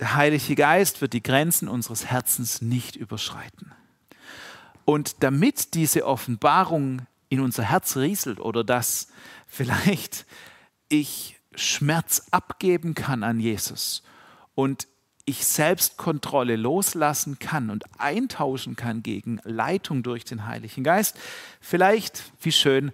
Der 0.00 0.14
Heilige 0.14 0.56
Geist 0.56 1.00
wird 1.00 1.12
die 1.12 1.22
Grenzen 1.22 1.68
unseres 1.68 2.06
Herzens 2.06 2.62
nicht 2.62 2.96
überschreiten. 2.96 3.72
Und 4.84 5.22
damit 5.22 5.74
diese 5.74 6.04
Offenbarung 6.04 7.02
in 7.28 7.40
unser 7.40 7.62
Herz 7.62 7.96
rieselt 7.96 8.40
oder 8.40 8.64
dass 8.64 9.08
vielleicht 9.46 10.26
ich 10.88 11.38
Schmerz 11.54 12.28
abgeben 12.30 12.94
kann 12.94 13.22
an 13.22 13.40
Jesus 13.40 14.02
und 14.54 14.86
ich 15.24 15.44
Selbstkontrolle 15.44 16.56
loslassen 16.56 17.38
kann 17.38 17.68
und 17.68 17.84
eintauschen 17.98 18.76
kann 18.76 19.02
gegen 19.02 19.40
Leitung 19.44 20.02
durch 20.02 20.24
den 20.24 20.46
Heiligen 20.46 20.84
Geist, 20.84 21.18
vielleicht, 21.60 22.32
wie 22.40 22.52
schön, 22.52 22.92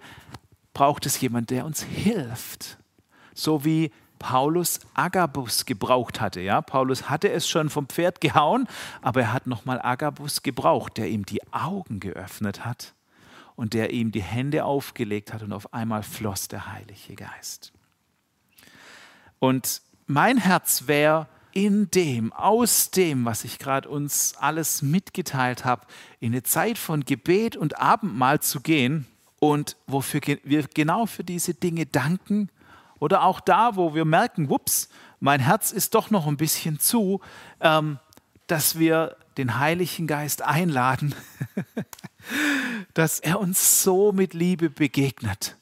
braucht 0.73 1.05
es 1.05 1.21
jemand, 1.21 1.49
der 1.49 1.65
uns 1.65 1.81
hilft. 1.81 2.77
So 3.33 3.63
wie 3.63 3.91
Paulus 4.19 4.81
Agabus 4.93 5.65
gebraucht 5.65 6.19
hatte. 6.19 6.41
Ja, 6.41 6.61
Paulus 6.61 7.09
hatte 7.09 7.29
es 7.31 7.47
schon 7.47 7.69
vom 7.69 7.87
Pferd 7.87 8.19
gehauen, 8.21 8.67
aber 9.01 9.21
er 9.21 9.33
hat 9.33 9.47
nochmal 9.47 9.81
Agabus 9.81 10.43
gebraucht, 10.43 10.97
der 10.97 11.09
ihm 11.09 11.25
die 11.25 11.41
Augen 11.53 11.99
geöffnet 11.99 12.65
hat 12.65 12.93
und 13.55 13.73
der 13.73 13.91
ihm 13.91 14.11
die 14.11 14.21
Hände 14.21 14.65
aufgelegt 14.65 15.33
hat 15.33 15.41
und 15.41 15.53
auf 15.53 15.73
einmal 15.73 16.03
floss 16.03 16.47
der 16.47 16.71
Heilige 16.71 17.15
Geist. 17.15 17.71
Und 19.45 19.83
mein 20.07 20.39
Herz 20.39 20.87
wäre 20.87 21.27
in 21.51 21.91
dem, 21.91 22.33
aus 22.33 22.89
dem, 22.89 23.25
was 23.25 23.43
ich 23.43 23.59
gerade 23.59 23.87
uns 23.87 24.33
alles 24.39 24.81
mitgeteilt 24.81 25.65
habe, 25.65 25.85
in 26.19 26.33
eine 26.33 26.41
Zeit 26.41 26.79
von 26.79 27.05
Gebet 27.05 27.55
und 27.55 27.79
Abendmahl 27.79 28.39
zu 28.39 28.59
gehen 28.59 29.05
und 29.39 29.77
wofür 29.85 30.19
wir 30.43 30.63
genau 30.63 31.05
für 31.05 31.23
diese 31.23 31.53
Dinge 31.53 31.85
danken. 31.85 32.49
Oder 32.97 33.21
auch 33.21 33.39
da, 33.39 33.75
wo 33.75 33.93
wir 33.93 34.03
merken, 34.03 34.49
wups, 34.49 34.89
mein 35.19 35.41
Herz 35.41 35.71
ist 35.71 35.93
doch 35.93 36.09
noch 36.09 36.25
ein 36.25 36.37
bisschen 36.37 36.79
zu, 36.79 37.21
ähm, 37.59 37.99
dass 38.47 38.79
wir 38.79 39.15
den 39.37 39.59
Heiligen 39.59 40.07
Geist 40.07 40.41
einladen, 40.41 41.13
dass 42.95 43.19
er 43.19 43.39
uns 43.39 43.83
so 43.83 44.11
mit 44.11 44.33
Liebe 44.33 44.71
begegnet, 44.71 45.55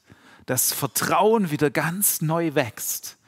dass 0.46 0.72
Vertrauen 0.72 1.50
wieder 1.50 1.68
ganz 1.68 2.22
neu 2.22 2.54
wächst 2.54 3.18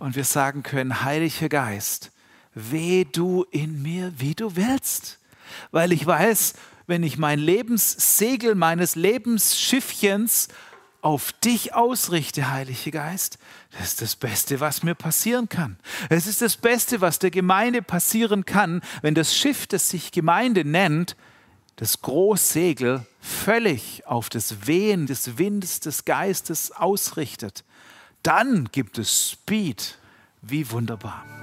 und 0.00 0.16
wir 0.16 0.24
sagen 0.24 0.64
können, 0.64 1.04
Heiliger 1.04 1.48
Geist, 1.48 2.10
weh 2.54 3.04
du 3.04 3.44
in 3.50 3.80
mir, 3.82 4.12
wie 4.16 4.34
du 4.34 4.56
willst. 4.56 5.18
Weil 5.70 5.92
ich 5.92 6.04
weiß, 6.04 6.54
wenn 6.86 7.04
ich 7.04 7.18
mein 7.18 7.38
Lebenssegel 7.38 8.54
meines 8.54 8.96
Lebensschiffchens 8.96 10.48
auf 11.02 11.32
dich 11.32 11.74
ausrichte, 11.74 12.50
Heiliger 12.50 12.90
Geist, 12.90 13.38
das 13.72 13.88
ist 13.88 14.02
das 14.02 14.16
Beste, 14.16 14.58
was 14.58 14.82
mir 14.82 14.94
passieren 14.94 15.50
kann. 15.50 15.76
Es 16.08 16.26
ist 16.26 16.40
das 16.40 16.56
Beste, 16.56 17.02
was 17.02 17.18
der 17.18 17.30
Gemeinde 17.30 17.82
passieren 17.82 18.46
kann, 18.46 18.80
wenn 19.02 19.14
das 19.14 19.36
Schiff, 19.36 19.66
das 19.66 19.90
sich 19.90 20.12
Gemeinde 20.12 20.64
nennt, 20.64 21.14
das 21.76 22.00
Großsegel 22.00 23.06
völlig 23.20 24.06
auf 24.06 24.30
das 24.30 24.66
Wehen 24.66 25.06
des 25.06 25.36
Windes 25.36 25.80
des 25.80 26.06
Geistes 26.06 26.72
ausrichtet 26.72 27.64
dann 28.22 28.68
gibt 28.72 28.98
es 28.98 29.30
Speed. 29.30 29.98
Wie 30.42 30.70
wunderbar. 30.70 31.39